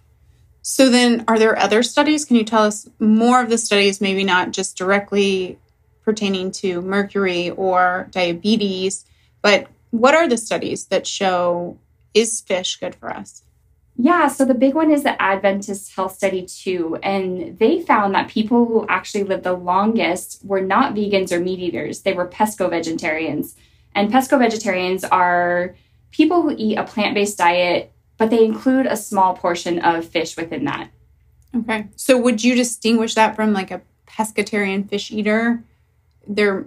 So, 0.62 0.88
then 0.88 1.24
are 1.28 1.38
there 1.38 1.58
other 1.58 1.82
studies? 1.82 2.24
Can 2.24 2.36
you 2.36 2.44
tell 2.44 2.62
us 2.62 2.88
more 2.98 3.42
of 3.42 3.50
the 3.50 3.58
studies, 3.58 4.00
maybe 4.00 4.24
not 4.24 4.52
just 4.52 4.76
directly 4.76 5.58
pertaining 6.04 6.50
to 6.52 6.80
mercury 6.80 7.50
or 7.50 8.08
diabetes, 8.10 9.04
but 9.42 9.66
what 9.90 10.14
are 10.14 10.28
the 10.28 10.38
studies 10.38 10.86
that 10.86 11.06
show 11.06 11.78
is 12.14 12.40
fish 12.40 12.76
good 12.76 12.94
for 12.94 13.10
us? 13.10 13.42
Yeah, 13.96 14.28
so 14.28 14.44
the 14.44 14.54
big 14.54 14.74
one 14.74 14.90
is 14.90 15.02
the 15.02 15.20
Adventist 15.20 15.94
Health 15.94 16.16
Study 16.16 16.46
2. 16.46 16.98
And 17.02 17.58
they 17.58 17.82
found 17.82 18.14
that 18.14 18.28
people 18.28 18.64
who 18.64 18.86
actually 18.88 19.24
lived 19.24 19.44
the 19.44 19.52
longest 19.52 20.40
were 20.44 20.60
not 20.60 20.94
vegans 20.94 21.30
or 21.30 21.40
meat 21.40 21.58
eaters, 21.58 22.02
they 22.02 22.12
were 22.12 22.26
pesco 22.26 22.70
vegetarians. 22.70 23.54
And 23.94 24.10
pesco 24.10 24.38
vegetarians 24.38 25.04
are 25.04 25.76
people 26.10 26.42
who 26.42 26.54
eat 26.56 26.76
a 26.76 26.84
plant 26.84 27.14
based 27.14 27.38
diet, 27.38 27.92
but 28.16 28.30
they 28.30 28.44
include 28.44 28.86
a 28.86 28.96
small 28.96 29.34
portion 29.34 29.78
of 29.80 30.06
fish 30.06 30.36
within 30.36 30.64
that. 30.64 30.88
Okay. 31.54 31.88
So 31.96 32.16
would 32.16 32.42
you 32.42 32.54
distinguish 32.54 33.14
that 33.14 33.36
from 33.36 33.52
like 33.52 33.70
a 33.70 33.82
pescatarian 34.06 34.88
fish 34.88 35.10
eater? 35.10 35.62
they're 36.26 36.66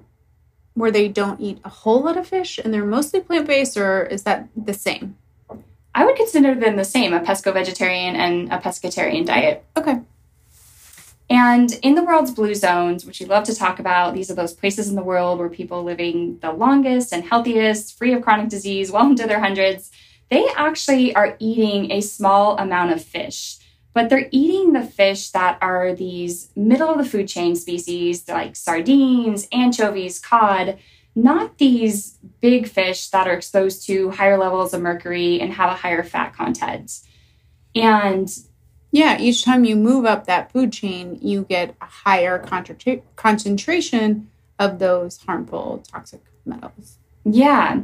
where 0.74 0.92
they 0.92 1.08
don't 1.08 1.40
eat 1.40 1.60
a 1.64 1.70
whole 1.70 2.02
lot 2.02 2.18
of 2.18 2.28
fish 2.28 2.58
and 2.58 2.74
they're 2.74 2.86
mostly 2.86 3.22
plant 3.22 3.48
based, 3.48 3.78
or 3.78 4.04
is 4.04 4.24
that 4.24 4.50
the 4.56 4.74
same? 4.74 5.16
I 5.96 6.06
would 6.06 6.18
consider 6.18 6.54
them 6.54 6.76
the 6.76 6.86
same 6.86 7.14
a 7.14 7.22
pesco 7.22 7.54
vegetarian 7.54 8.16
and 8.16 8.52
a 8.52 8.58
pescatarian 8.60 9.26
diet. 9.26 9.64
Okay. 9.76 10.02
And 11.30 11.72
in 11.82 11.96
the 11.96 12.04
world's 12.04 12.32
blue 12.32 12.54
zones, 12.54 13.06
which 13.06 13.20
we 13.20 13.26
love 13.26 13.46
to 13.46 13.56
talk 13.56 13.80
about, 13.80 14.14
these 14.14 14.30
are 14.30 14.36
those 14.36 14.54
places 14.54 14.90
in 14.90 14.96
the 14.96 15.04
world 15.04 15.40
where 15.40 15.50
people 15.50 15.84
living 15.84 16.38
the 16.40 16.52
longest 16.52 17.14
and 17.14 17.24
healthiest, 17.24 17.98
free 17.98 18.14
of 18.14 18.22
chronic 18.22 18.50
disease, 18.50 18.92
well 18.92 19.10
into 19.10 19.26
their 19.26 19.40
hundreds, 19.40 19.90
they 20.30 20.48
actually 20.56 21.16
are 21.16 21.36
eating 21.40 21.92
a 21.92 22.02
small 22.02 22.58
amount 22.58 22.92
of 22.92 23.02
fish 23.02 23.58
but 23.96 24.10
they're 24.10 24.28
eating 24.30 24.74
the 24.74 24.84
fish 24.84 25.30
that 25.30 25.58
are 25.62 25.96
these 25.96 26.50
middle 26.54 26.90
of 26.90 26.98
the 26.98 27.10
food 27.10 27.30
chain 27.30 27.56
species 27.56 28.28
like 28.28 28.54
sardines, 28.54 29.48
anchovies, 29.54 30.20
cod, 30.20 30.78
not 31.16 31.58
these 31.58 32.18
big 32.42 32.68
fish 32.68 33.08
that 33.10 33.28
are 33.28 33.34
exposed 33.34 33.88
to 33.88 34.12
higher 34.12 34.38
levels 34.38 34.74
of 34.74 34.82
mercury 34.82 35.40
and 35.40 35.54
have 35.54 35.72
a 35.72 35.76
higher 35.76 36.04
fat 36.04 36.36
content. 36.36 37.00
And 37.74 38.30
yeah, 38.92 39.18
each 39.20 39.44
time 39.44 39.66
you 39.66 39.76
move 39.76 40.06
up 40.06 40.26
that 40.26 40.52
food 40.52 40.72
chain, 40.72 41.18
you 41.22 41.44
get 41.44 41.76
a 41.82 41.86
higher 41.86 42.38
contra- 42.40 43.02
concentration 43.16 44.30
of 44.60 44.80
those 44.80 45.18
harmful 45.18 45.84
toxic 45.90 46.22
metals. 46.46 46.98
Yeah. 47.24 47.82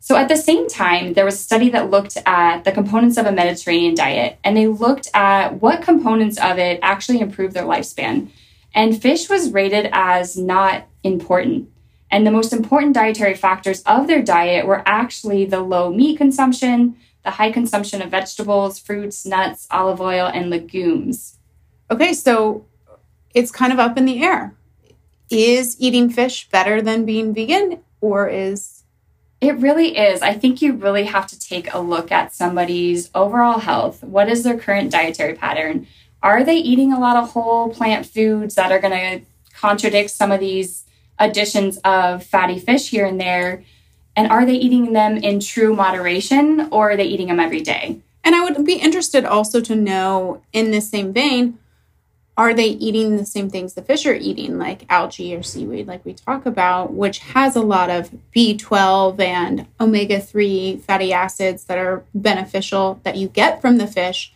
So 0.00 0.16
at 0.16 0.28
the 0.28 0.36
same 0.36 0.68
time, 0.68 1.12
there 1.12 1.24
was 1.24 1.34
a 1.34 1.42
study 1.42 1.68
that 1.70 1.90
looked 1.90 2.16
at 2.24 2.64
the 2.64 2.72
components 2.72 3.18
of 3.18 3.26
a 3.26 3.32
Mediterranean 3.32 3.94
diet, 3.94 4.38
and 4.42 4.56
they 4.56 4.66
looked 4.66 5.08
at 5.12 5.60
what 5.60 5.82
components 5.82 6.38
of 6.38 6.58
it 6.58 6.80
actually 6.82 7.20
improve 7.20 7.52
their 7.52 7.64
lifespan. 7.64 8.30
And 8.74 9.00
fish 9.00 9.28
was 9.28 9.50
rated 9.50 9.90
as 9.92 10.36
not 10.36 10.86
important. 11.02 11.70
And 12.10 12.26
the 12.26 12.30
most 12.30 12.52
important 12.52 12.94
dietary 12.94 13.34
factors 13.34 13.82
of 13.82 14.06
their 14.06 14.22
diet 14.22 14.66
were 14.66 14.82
actually 14.86 15.44
the 15.44 15.60
low 15.60 15.92
meat 15.92 16.16
consumption, 16.16 16.96
the 17.24 17.32
high 17.32 17.52
consumption 17.52 18.00
of 18.00 18.10
vegetables, 18.10 18.78
fruits, 18.78 19.26
nuts, 19.26 19.66
olive 19.70 20.00
oil, 20.00 20.26
and 20.26 20.50
legumes. 20.50 21.36
Okay, 21.90 22.14
so 22.14 22.64
it's 23.34 23.50
kind 23.50 23.72
of 23.72 23.78
up 23.78 23.98
in 23.98 24.04
the 24.04 24.22
air. 24.22 24.54
Is 25.30 25.76
eating 25.78 26.08
fish 26.08 26.48
better 26.48 26.80
than 26.80 27.04
being 27.04 27.34
vegan, 27.34 27.80
or 28.00 28.28
is 28.28 28.78
it 29.40 29.56
really 29.58 29.96
is. 29.96 30.22
I 30.22 30.34
think 30.34 30.60
you 30.60 30.72
really 30.72 31.04
have 31.04 31.26
to 31.28 31.38
take 31.38 31.72
a 31.72 31.78
look 31.78 32.10
at 32.10 32.34
somebody's 32.34 33.10
overall 33.14 33.60
health. 33.60 34.02
What 34.02 34.28
is 34.28 34.42
their 34.42 34.58
current 34.58 34.90
dietary 34.90 35.34
pattern? 35.34 35.86
Are 36.22 36.42
they 36.42 36.56
eating 36.56 36.92
a 36.92 36.98
lot 36.98 37.16
of 37.16 37.30
whole 37.30 37.72
plant 37.72 38.06
foods 38.06 38.56
that 38.56 38.72
are 38.72 38.80
going 38.80 39.20
to 39.20 39.24
contradict 39.54 40.10
some 40.10 40.32
of 40.32 40.40
these 40.40 40.84
additions 41.18 41.78
of 41.78 42.24
fatty 42.24 42.58
fish 42.58 42.90
here 42.90 43.06
and 43.06 43.20
there? 43.20 43.64
And 44.16 44.30
are 44.30 44.44
they 44.44 44.54
eating 44.54 44.92
them 44.92 45.16
in 45.16 45.40
true 45.40 45.74
moderation 45.74 46.68
or 46.72 46.92
are 46.92 46.96
they 46.96 47.04
eating 47.04 47.28
them 47.28 47.40
every 47.40 47.60
day? 47.60 48.00
And 48.24 48.34
I 48.34 48.42
would 48.42 48.64
be 48.64 48.74
interested 48.74 49.24
also 49.24 49.60
to 49.60 49.76
know, 49.76 50.42
in 50.52 50.70
the 50.70 50.80
same 50.80 51.12
vein, 51.12 51.58
are 52.36 52.54
they 52.54 52.66
eating 52.66 53.16
the 53.16 53.26
same 53.26 53.50
things 53.50 53.74
the 53.74 53.82
fish 53.82 54.06
are 54.06 54.14
eating, 54.14 54.58
like 54.58 54.84
algae 54.88 55.34
or 55.34 55.42
seaweed, 55.42 55.88
like 55.88 56.04
we 56.04 56.14
talk 56.14 56.46
about, 56.46 56.92
which 56.92 57.18
has 57.18 57.56
a 57.56 57.60
lot 57.60 57.90
of 57.90 58.10
B12 58.34 59.18
and 59.18 59.66
omega 59.80 60.20
3 60.20 60.76
fatty 60.78 61.12
acids 61.12 61.64
that 61.64 61.78
are 61.78 62.04
beneficial 62.14 63.00
that 63.02 63.16
you 63.16 63.28
get 63.28 63.60
from 63.60 63.78
the 63.78 63.88
fish. 63.88 64.32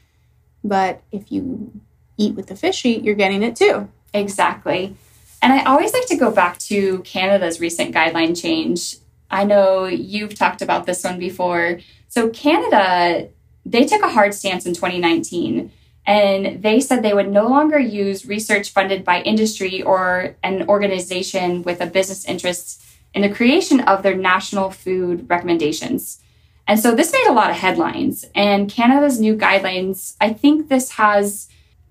But 0.65 1.03
if 1.13 1.31
you 1.31 1.81
eat 2.17 2.35
with 2.35 2.49
the 2.49 2.57
fish 2.57 2.85
eat, 2.85 3.05
you're 3.05 3.15
getting 3.15 3.43
it 3.43 3.55
too. 3.55 3.89
Exactly. 4.13 4.97
And 5.43 5.53
I 5.53 5.65
always 5.65 5.93
like 5.93 6.07
to 6.07 6.17
go 6.17 6.31
back 6.31 6.59
to 6.61 7.01
Canada's 7.01 7.61
recent 7.61 7.93
guideline 7.93 8.41
change. 8.41 8.97
I 9.29 9.45
know 9.45 9.87
you've 9.87 10.37
talked 10.37 10.63
about 10.63 10.87
this 10.87 11.03
one 11.03 11.19
before. 11.19 11.81
So, 12.09 12.31
Canada, 12.31 13.29
they 13.67 13.85
took 13.85 14.03
a 14.03 14.09
hard 14.09 14.35
stance 14.35 14.67
in 14.67 14.75
2019 14.75 15.73
and 16.07 16.63
they 16.63 16.81
said 16.81 17.03
they 17.03 17.15
would 17.15 17.31
no 17.31 17.49
longer 17.49 17.79
use 17.79 18.27
research 18.27 18.71
funded 18.71 19.05
by 19.05 19.23
industry 19.23 19.83
or 19.83 20.37
an 20.43 20.69
organization 20.69 21.63
with 21.63 21.81
a 21.81 21.87
business 21.87 22.25
interest 22.25 22.85
in 23.15 23.23
the 23.23 23.29
creation 23.29 23.81
of 23.81 24.03
their 24.03 24.17
national 24.17 24.71
food 24.71 25.29
recommendations. 25.29 26.21
And 26.67 26.79
so 26.79 26.95
this 26.95 27.13
made 27.13 27.27
a 27.29 27.33
lot 27.33 27.51
of 27.51 27.57
headlines. 27.57 28.25
And 28.35 28.71
Canada's 28.71 29.21
new 29.21 29.37
guidelines, 29.37 30.17
I 30.21 30.33
think 30.33 30.69
this 30.69 30.93
has 30.93 31.49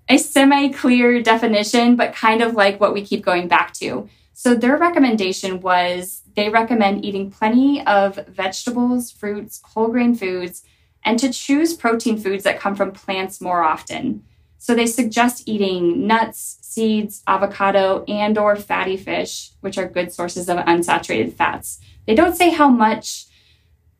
a 0.08 0.18
semi 0.18 0.68
clear 0.68 1.22
definition, 1.22 1.96
but 1.96 2.14
kind 2.14 2.42
of 2.42 2.54
like 2.54 2.80
what 2.80 2.92
we 2.92 3.04
keep 3.04 3.24
going 3.24 3.48
back 3.48 3.72
to. 3.74 4.08
So 4.32 4.54
their 4.54 4.76
recommendation 4.76 5.60
was 5.60 6.22
they 6.34 6.48
recommend 6.48 7.04
eating 7.04 7.30
plenty 7.30 7.84
of 7.86 8.16
vegetables, 8.28 9.10
fruits, 9.10 9.60
whole 9.64 9.88
grain 9.88 10.14
foods, 10.14 10.62
and 11.04 11.18
to 11.18 11.32
choose 11.32 11.74
protein 11.74 12.18
foods 12.18 12.44
that 12.44 12.60
come 12.60 12.74
from 12.74 12.92
plants 12.92 13.40
more 13.40 13.62
often. 13.62 14.24
So 14.58 14.74
they 14.74 14.86
suggest 14.86 15.48
eating 15.48 16.06
nuts, 16.06 16.58
seeds, 16.62 17.22
avocado, 17.26 18.04
and 18.06 18.38
or 18.38 18.54
fatty 18.56 18.96
fish, 18.96 19.50
which 19.60 19.76
are 19.76 19.88
good 19.88 20.12
sources 20.12 20.48
of 20.48 20.58
unsaturated 20.58 21.32
fats. 21.32 21.80
They 22.06 22.14
don't 22.14 22.36
say 22.36 22.50
how 22.50 22.68
much, 22.68 23.26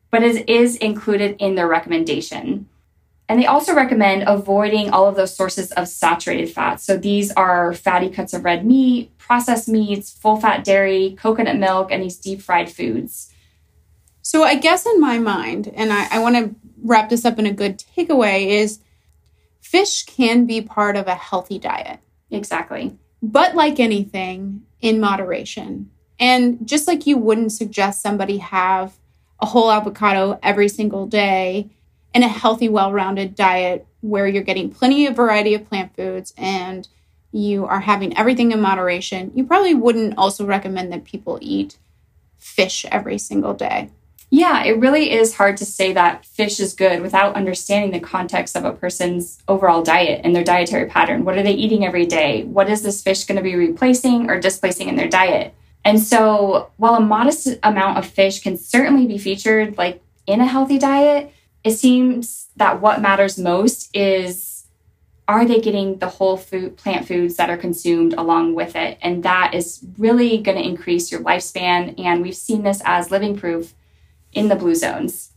but 0.09 0.23
it 0.23 0.49
is 0.49 0.77
included 0.77 1.35
in 1.39 1.55
their 1.55 1.67
recommendation. 1.67 2.69
And 3.29 3.39
they 3.39 3.45
also 3.45 3.73
recommend 3.73 4.25
avoiding 4.27 4.89
all 4.89 5.07
of 5.07 5.15
those 5.15 5.35
sources 5.35 5.71
of 5.71 5.87
saturated 5.87 6.51
fats. 6.51 6.85
So 6.85 6.97
these 6.97 7.31
are 7.31 7.73
fatty 7.73 8.09
cuts 8.09 8.33
of 8.33 8.43
red 8.43 8.65
meat, 8.65 9.17
processed 9.17 9.69
meats, 9.69 10.11
full 10.11 10.35
fat 10.35 10.63
dairy, 10.63 11.15
coconut 11.17 11.57
milk, 11.57 11.91
and 11.91 12.03
these 12.03 12.17
deep 12.17 12.41
fried 12.41 12.71
foods. 12.71 13.33
So 14.21 14.43
I 14.43 14.55
guess 14.55 14.85
in 14.85 14.99
my 14.99 15.19
mind, 15.19 15.71
and 15.73 15.93
I, 15.93 16.07
I 16.15 16.19
want 16.19 16.35
to 16.35 16.55
wrap 16.83 17.09
this 17.09 17.25
up 17.25 17.39
in 17.39 17.45
a 17.45 17.53
good 17.53 17.79
takeaway 17.97 18.47
is 18.47 18.79
fish 19.61 20.03
can 20.05 20.45
be 20.45 20.61
part 20.61 20.95
of 20.95 21.07
a 21.07 21.15
healthy 21.15 21.59
diet. 21.59 21.99
Exactly. 22.29 22.97
But 23.21 23.55
like 23.55 23.79
anything, 23.79 24.63
in 24.83 24.99
moderation. 24.99 25.89
And 26.19 26.67
just 26.67 26.87
like 26.87 27.07
you 27.07 27.17
wouldn't 27.17 27.53
suggest 27.53 28.01
somebody 28.01 28.37
have 28.37 28.93
a 29.41 29.45
whole 29.45 29.71
avocado 29.71 30.37
every 30.43 30.67
single 30.67 31.07
day 31.07 31.71
in 32.13 32.23
a 32.23 32.27
healthy, 32.27 32.69
well 32.69 32.91
rounded 32.91 33.35
diet 33.35 33.85
where 34.01 34.27
you're 34.27 34.43
getting 34.43 34.69
plenty 34.69 35.05
of 35.07 35.15
variety 35.15 35.53
of 35.53 35.67
plant 35.67 35.95
foods 35.95 36.33
and 36.37 36.87
you 37.31 37.65
are 37.65 37.79
having 37.79 38.15
everything 38.17 38.51
in 38.51 38.61
moderation, 38.61 39.31
you 39.33 39.43
probably 39.43 39.73
wouldn't 39.73 40.17
also 40.17 40.45
recommend 40.45 40.91
that 40.91 41.03
people 41.03 41.39
eat 41.41 41.77
fish 42.37 42.85
every 42.91 43.17
single 43.17 43.53
day. 43.53 43.89
Yeah, 44.29 44.63
it 44.63 44.79
really 44.79 45.11
is 45.11 45.35
hard 45.35 45.57
to 45.57 45.65
say 45.65 45.93
that 45.93 46.25
fish 46.25 46.59
is 46.59 46.73
good 46.73 47.01
without 47.01 47.35
understanding 47.35 47.91
the 47.91 47.99
context 47.99 48.57
of 48.57 48.65
a 48.65 48.73
person's 48.73 49.37
overall 49.47 49.83
diet 49.83 50.21
and 50.23 50.35
their 50.35 50.43
dietary 50.43 50.87
pattern. 50.87 51.23
What 51.23 51.37
are 51.37 51.43
they 51.43 51.53
eating 51.53 51.85
every 51.85 52.07
day? 52.07 52.43
What 52.43 52.67
is 52.67 52.81
this 52.81 53.03
fish 53.03 53.25
going 53.25 53.35
to 53.35 53.43
be 53.43 53.55
replacing 53.55 54.31
or 54.31 54.39
displacing 54.39 54.89
in 54.89 54.95
their 54.95 55.07
diet? 55.07 55.53
And 55.85 55.99
so, 55.99 56.71
while 56.77 56.95
a 56.95 56.99
modest 56.99 57.59
amount 57.61 57.99
of 57.99 58.07
fish 58.07 58.41
can 58.41 58.57
certainly 58.57 59.05
be 59.05 59.19
featured 59.19 59.77
like 59.77 60.01
in 60.25 60.41
a 60.41 60.47
healthy 60.47 60.79
diet, 60.79 61.31
it 61.63 61.71
seems 61.71 62.49
that 62.55 62.81
what 62.81 63.01
matters 63.01 63.37
most 63.37 63.95
is 63.95 64.65
are 65.27 65.45
they 65.45 65.61
getting 65.61 65.99
the 65.99 66.09
whole 66.09 66.35
food 66.35 66.75
plant 66.75 67.07
foods 67.07 67.37
that 67.37 67.49
are 67.49 67.57
consumed 67.57 68.13
along 68.13 68.55
with 68.55 68.75
it? 68.75 68.97
And 69.01 69.23
that 69.23 69.53
is 69.53 69.85
really 69.97 70.37
going 70.37 70.57
to 70.57 70.67
increase 70.67 71.11
your 71.11 71.21
lifespan 71.21 71.97
and 71.97 72.21
we've 72.21 72.35
seen 72.35 72.63
this 72.63 72.81
as 72.83 73.11
living 73.11 73.37
proof 73.37 73.73
in 74.33 74.49
the 74.49 74.55
blue 74.55 74.75
zones. 74.75 75.31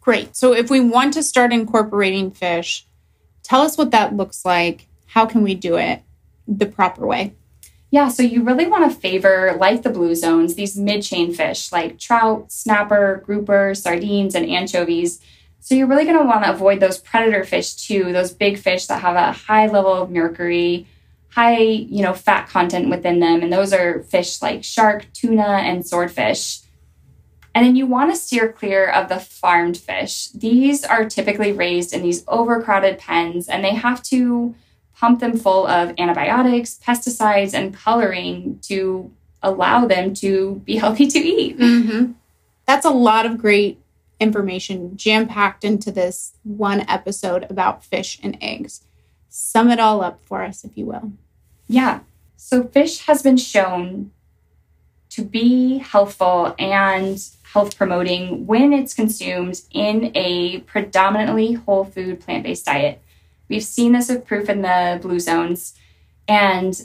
Great. 0.00 0.36
So 0.36 0.52
if 0.52 0.70
we 0.70 0.80
want 0.80 1.14
to 1.14 1.22
start 1.22 1.52
incorporating 1.52 2.30
fish, 2.30 2.86
tell 3.42 3.62
us 3.62 3.76
what 3.76 3.90
that 3.90 4.14
looks 4.14 4.44
like. 4.44 4.86
How 5.06 5.26
can 5.26 5.42
we 5.42 5.54
do 5.54 5.76
it 5.76 6.02
the 6.46 6.66
proper 6.66 7.06
way? 7.06 7.34
Yeah, 7.90 8.08
so 8.08 8.22
you 8.22 8.42
really 8.42 8.66
want 8.66 8.90
to 8.90 8.98
favor, 8.98 9.54
like 9.60 9.82
the 9.82 9.90
blue 9.90 10.14
zones, 10.14 10.54
these 10.54 10.78
mid 10.78 11.02
chain 11.02 11.34
fish 11.34 11.70
like 11.70 11.98
trout, 11.98 12.50
snapper, 12.50 13.22
grouper, 13.26 13.74
sardines, 13.74 14.34
and 14.34 14.48
anchovies. 14.48 15.20
So 15.62 15.76
you're 15.76 15.86
really 15.86 16.04
going 16.04 16.18
to 16.18 16.24
want 16.24 16.42
to 16.42 16.52
avoid 16.52 16.80
those 16.80 16.98
predator 16.98 17.44
fish 17.44 17.74
too, 17.74 18.12
those 18.12 18.32
big 18.32 18.58
fish 18.58 18.86
that 18.86 19.00
have 19.00 19.14
a 19.14 19.30
high 19.30 19.68
level 19.68 19.92
of 19.92 20.10
mercury, 20.10 20.88
high, 21.28 21.60
you 21.60 22.02
know, 22.02 22.14
fat 22.14 22.48
content 22.48 22.90
within 22.90 23.20
them. 23.20 23.42
And 23.42 23.52
those 23.52 23.72
are 23.72 24.02
fish 24.02 24.42
like 24.42 24.64
shark, 24.64 25.06
tuna, 25.12 25.60
and 25.62 25.86
swordfish. 25.86 26.62
And 27.54 27.64
then 27.64 27.76
you 27.76 27.86
want 27.86 28.10
to 28.10 28.16
steer 28.16 28.50
clear 28.50 28.88
of 28.88 29.08
the 29.08 29.20
farmed 29.20 29.76
fish. 29.76 30.30
These 30.30 30.82
are 30.82 31.08
typically 31.08 31.52
raised 31.52 31.92
in 31.94 32.02
these 32.02 32.24
overcrowded 32.26 32.98
pens 32.98 33.48
and 33.48 33.64
they 33.64 33.74
have 33.74 34.02
to 34.04 34.56
pump 34.96 35.20
them 35.20 35.36
full 35.36 35.68
of 35.68 35.94
antibiotics, 35.96 36.80
pesticides, 36.84 37.54
and 37.54 37.72
coloring 37.72 38.58
to 38.62 39.12
allow 39.44 39.86
them 39.86 40.12
to 40.14 40.60
be 40.64 40.76
healthy 40.78 41.06
to 41.06 41.20
eat. 41.20 41.56
Mm-hmm. 41.56 42.12
That's 42.66 42.84
a 42.84 42.90
lot 42.90 43.26
of 43.26 43.38
great 43.38 43.78
information 44.22 44.96
jam 44.96 45.26
packed 45.28 45.64
into 45.64 45.90
this 45.90 46.34
one 46.42 46.88
episode 46.88 47.46
about 47.50 47.84
fish 47.84 48.18
and 48.22 48.38
eggs. 48.40 48.82
Sum 49.28 49.70
it 49.70 49.80
all 49.80 50.02
up 50.02 50.20
for 50.24 50.42
us, 50.42 50.64
if 50.64 50.76
you 50.76 50.86
will. 50.86 51.12
Yeah. 51.68 52.00
So, 52.36 52.64
fish 52.64 53.06
has 53.06 53.22
been 53.22 53.36
shown 53.36 54.12
to 55.10 55.22
be 55.22 55.78
healthful 55.78 56.54
and 56.58 57.22
health 57.52 57.76
promoting 57.76 58.46
when 58.46 58.72
it's 58.72 58.94
consumed 58.94 59.60
in 59.70 60.10
a 60.14 60.60
predominantly 60.60 61.52
whole 61.52 61.84
food 61.84 62.20
plant 62.20 62.44
based 62.44 62.64
diet. 62.64 63.02
We've 63.48 63.62
seen 63.62 63.92
this 63.92 64.08
with 64.08 64.26
proof 64.26 64.48
in 64.48 64.62
the 64.62 64.98
blue 65.02 65.20
zones, 65.20 65.74
and 66.26 66.80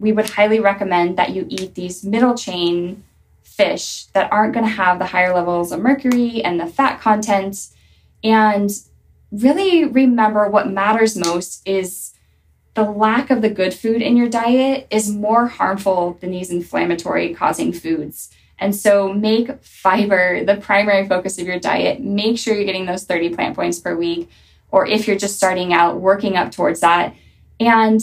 we 0.00 0.10
would 0.12 0.30
highly 0.30 0.58
recommend 0.58 1.16
that 1.16 1.30
you 1.30 1.46
eat 1.48 1.74
these 1.74 2.04
middle 2.04 2.34
chain 2.34 3.04
fish 3.60 4.06
that 4.14 4.32
aren't 4.32 4.54
going 4.54 4.64
to 4.64 4.70
have 4.70 4.98
the 4.98 5.06
higher 5.06 5.34
levels 5.34 5.70
of 5.70 5.80
mercury 5.80 6.42
and 6.42 6.58
the 6.58 6.66
fat 6.66 6.98
content. 7.00 7.68
And 8.24 8.70
really 9.30 9.84
remember 9.84 10.48
what 10.48 10.70
matters 10.70 11.14
most 11.14 11.66
is 11.68 12.14
the 12.74 12.84
lack 12.84 13.28
of 13.28 13.42
the 13.42 13.50
good 13.50 13.74
food 13.74 14.00
in 14.00 14.16
your 14.16 14.28
diet 14.28 14.86
is 14.90 15.10
more 15.10 15.46
harmful 15.46 16.16
than 16.20 16.30
these 16.30 16.50
inflammatory 16.50 17.34
causing 17.34 17.72
foods. 17.72 18.30
And 18.58 18.74
so 18.74 19.12
make 19.12 19.62
fiber 19.62 20.42
the 20.44 20.56
primary 20.56 21.06
focus 21.06 21.38
of 21.38 21.46
your 21.46 21.58
diet. 21.58 22.00
Make 22.00 22.38
sure 22.38 22.54
you're 22.54 22.64
getting 22.64 22.86
those 22.86 23.04
30 23.04 23.34
plant 23.34 23.56
points 23.56 23.78
per 23.78 23.94
week. 23.94 24.30
Or 24.70 24.86
if 24.86 25.06
you're 25.06 25.18
just 25.18 25.36
starting 25.36 25.74
out, 25.74 26.00
working 26.00 26.36
up 26.36 26.50
towards 26.50 26.80
that. 26.80 27.14
And 27.58 28.00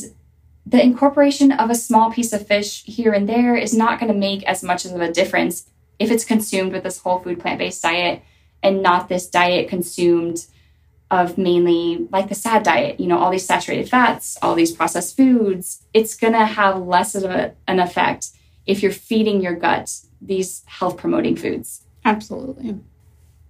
the 0.70 0.84
incorporation 0.84 1.52
of 1.52 1.70
a 1.70 1.76
small 1.76 2.12
piece 2.12 2.34
of 2.34 2.46
fish 2.46 2.84
here 2.84 3.14
and 3.14 3.28
there 3.28 3.56
is 3.56 3.74
not 3.74 4.00
going 4.00 4.12
to 4.12 4.18
make 4.18 4.44
as 4.44 4.64
much 4.64 4.84
of 4.86 5.00
a 5.00 5.12
difference 5.12 5.70
if 5.98 6.12
it's 6.12 6.26
consumed 6.26 6.74
with 6.74 6.84
this 6.84 7.00
whole 7.00 7.20
food 7.20 7.40
plant 7.40 7.60
based 7.60 7.82
diet 7.82 8.22
and 8.62 8.82
not 8.82 9.08
this 9.08 9.28
diet 9.28 9.70
consumed 9.70 10.46
of 11.10 11.38
mainly 11.38 12.06
like 12.12 12.28
the 12.28 12.36
sad 12.36 12.64
diet, 12.64 13.00
you 13.00 13.08
know, 13.08 13.18
all 13.18 13.32
these 13.32 13.46
saturated 13.46 13.90
fats, 13.90 14.38
all 14.42 14.56
these 14.56 14.74
processed 14.74 15.16
foods. 15.16 15.84
It's 15.94 16.18
going 16.18 16.34
to 16.34 16.46
have 16.46 16.82
less 16.82 17.16
of 17.16 17.24
a, 17.24 17.56
an 17.66 17.80
effect 17.80 18.32
if 18.66 18.84
you're 18.84 18.92
feeding 18.92 19.42
your 19.42 19.56
gut 19.56 20.02
these 20.22 20.64
health 20.66 20.98
promoting 20.98 21.38
foods. 21.38 21.84
Absolutely. 22.04 22.78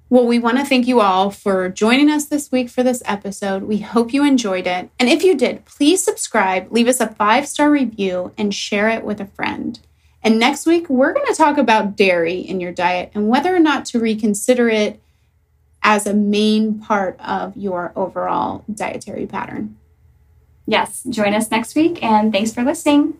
Well, 0.09 0.25
we 0.25 0.39
want 0.39 0.57
to 0.57 0.63
thank 0.63 0.87
you 0.87 1.01
all 1.01 1.31
for 1.31 1.67
joining 1.67 2.09
us 2.09 2.25
this 2.25 2.49
week 2.49 2.69
for 2.69 2.81
this 2.81 3.03
episode. 3.03 3.63
We 3.63 3.79
hope 3.79 4.13
you 4.13 4.23
enjoyed 4.23 4.65
it. 4.65 4.89
And 4.97 5.09
if 5.09 5.21
you 5.21 5.35
did, 5.35 5.65
please 5.65 6.01
subscribe, 6.01 6.71
leave 6.71 6.87
us 6.87 7.01
a 7.01 7.07
five 7.07 7.45
star 7.45 7.69
review, 7.69 8.31
and 8.37 8.55
share 8.55 8.87
it 8.87 9.03
with 9.03 9.19
a 9.19 9.25
friend. 9.25 9.77
And 10.23 10.39
next 10.39 10.65
week, 10.65 10.89
we're 10.89 11.11
going 11.11 11.27
to 11.27 11.33
talk 11.33 11.57
about 11.57 11.97
dairy 11.97 12.39
in 12.39 12.61
your 12.61 12.71
diet 12.71 13.11
and 13.13 13.27
whether 13.27 13.53
or 13.53 13.59
not 13.59 13.83
to 13.87 13.99
reconsider 13.99 14.69
it 14.69 15.01
as 15.83 16.07
a 16.07 16.13
main 16.13 16.79
part 16.79 17.19
of 17.19 17.57
your 17.57 17.91
overall 17.97 18.63
dietary 18.73 19.25
pattern. 19.25 19.75
Yes, 20.65 21.03
join 21.09 21.33
us 21.33 21.51
next 21.51 21.75
week, 21.75 22.01
and 22.01 22.31
thanks 22.31 22.53
for 22.53 22.63
listening. 22.63 23.17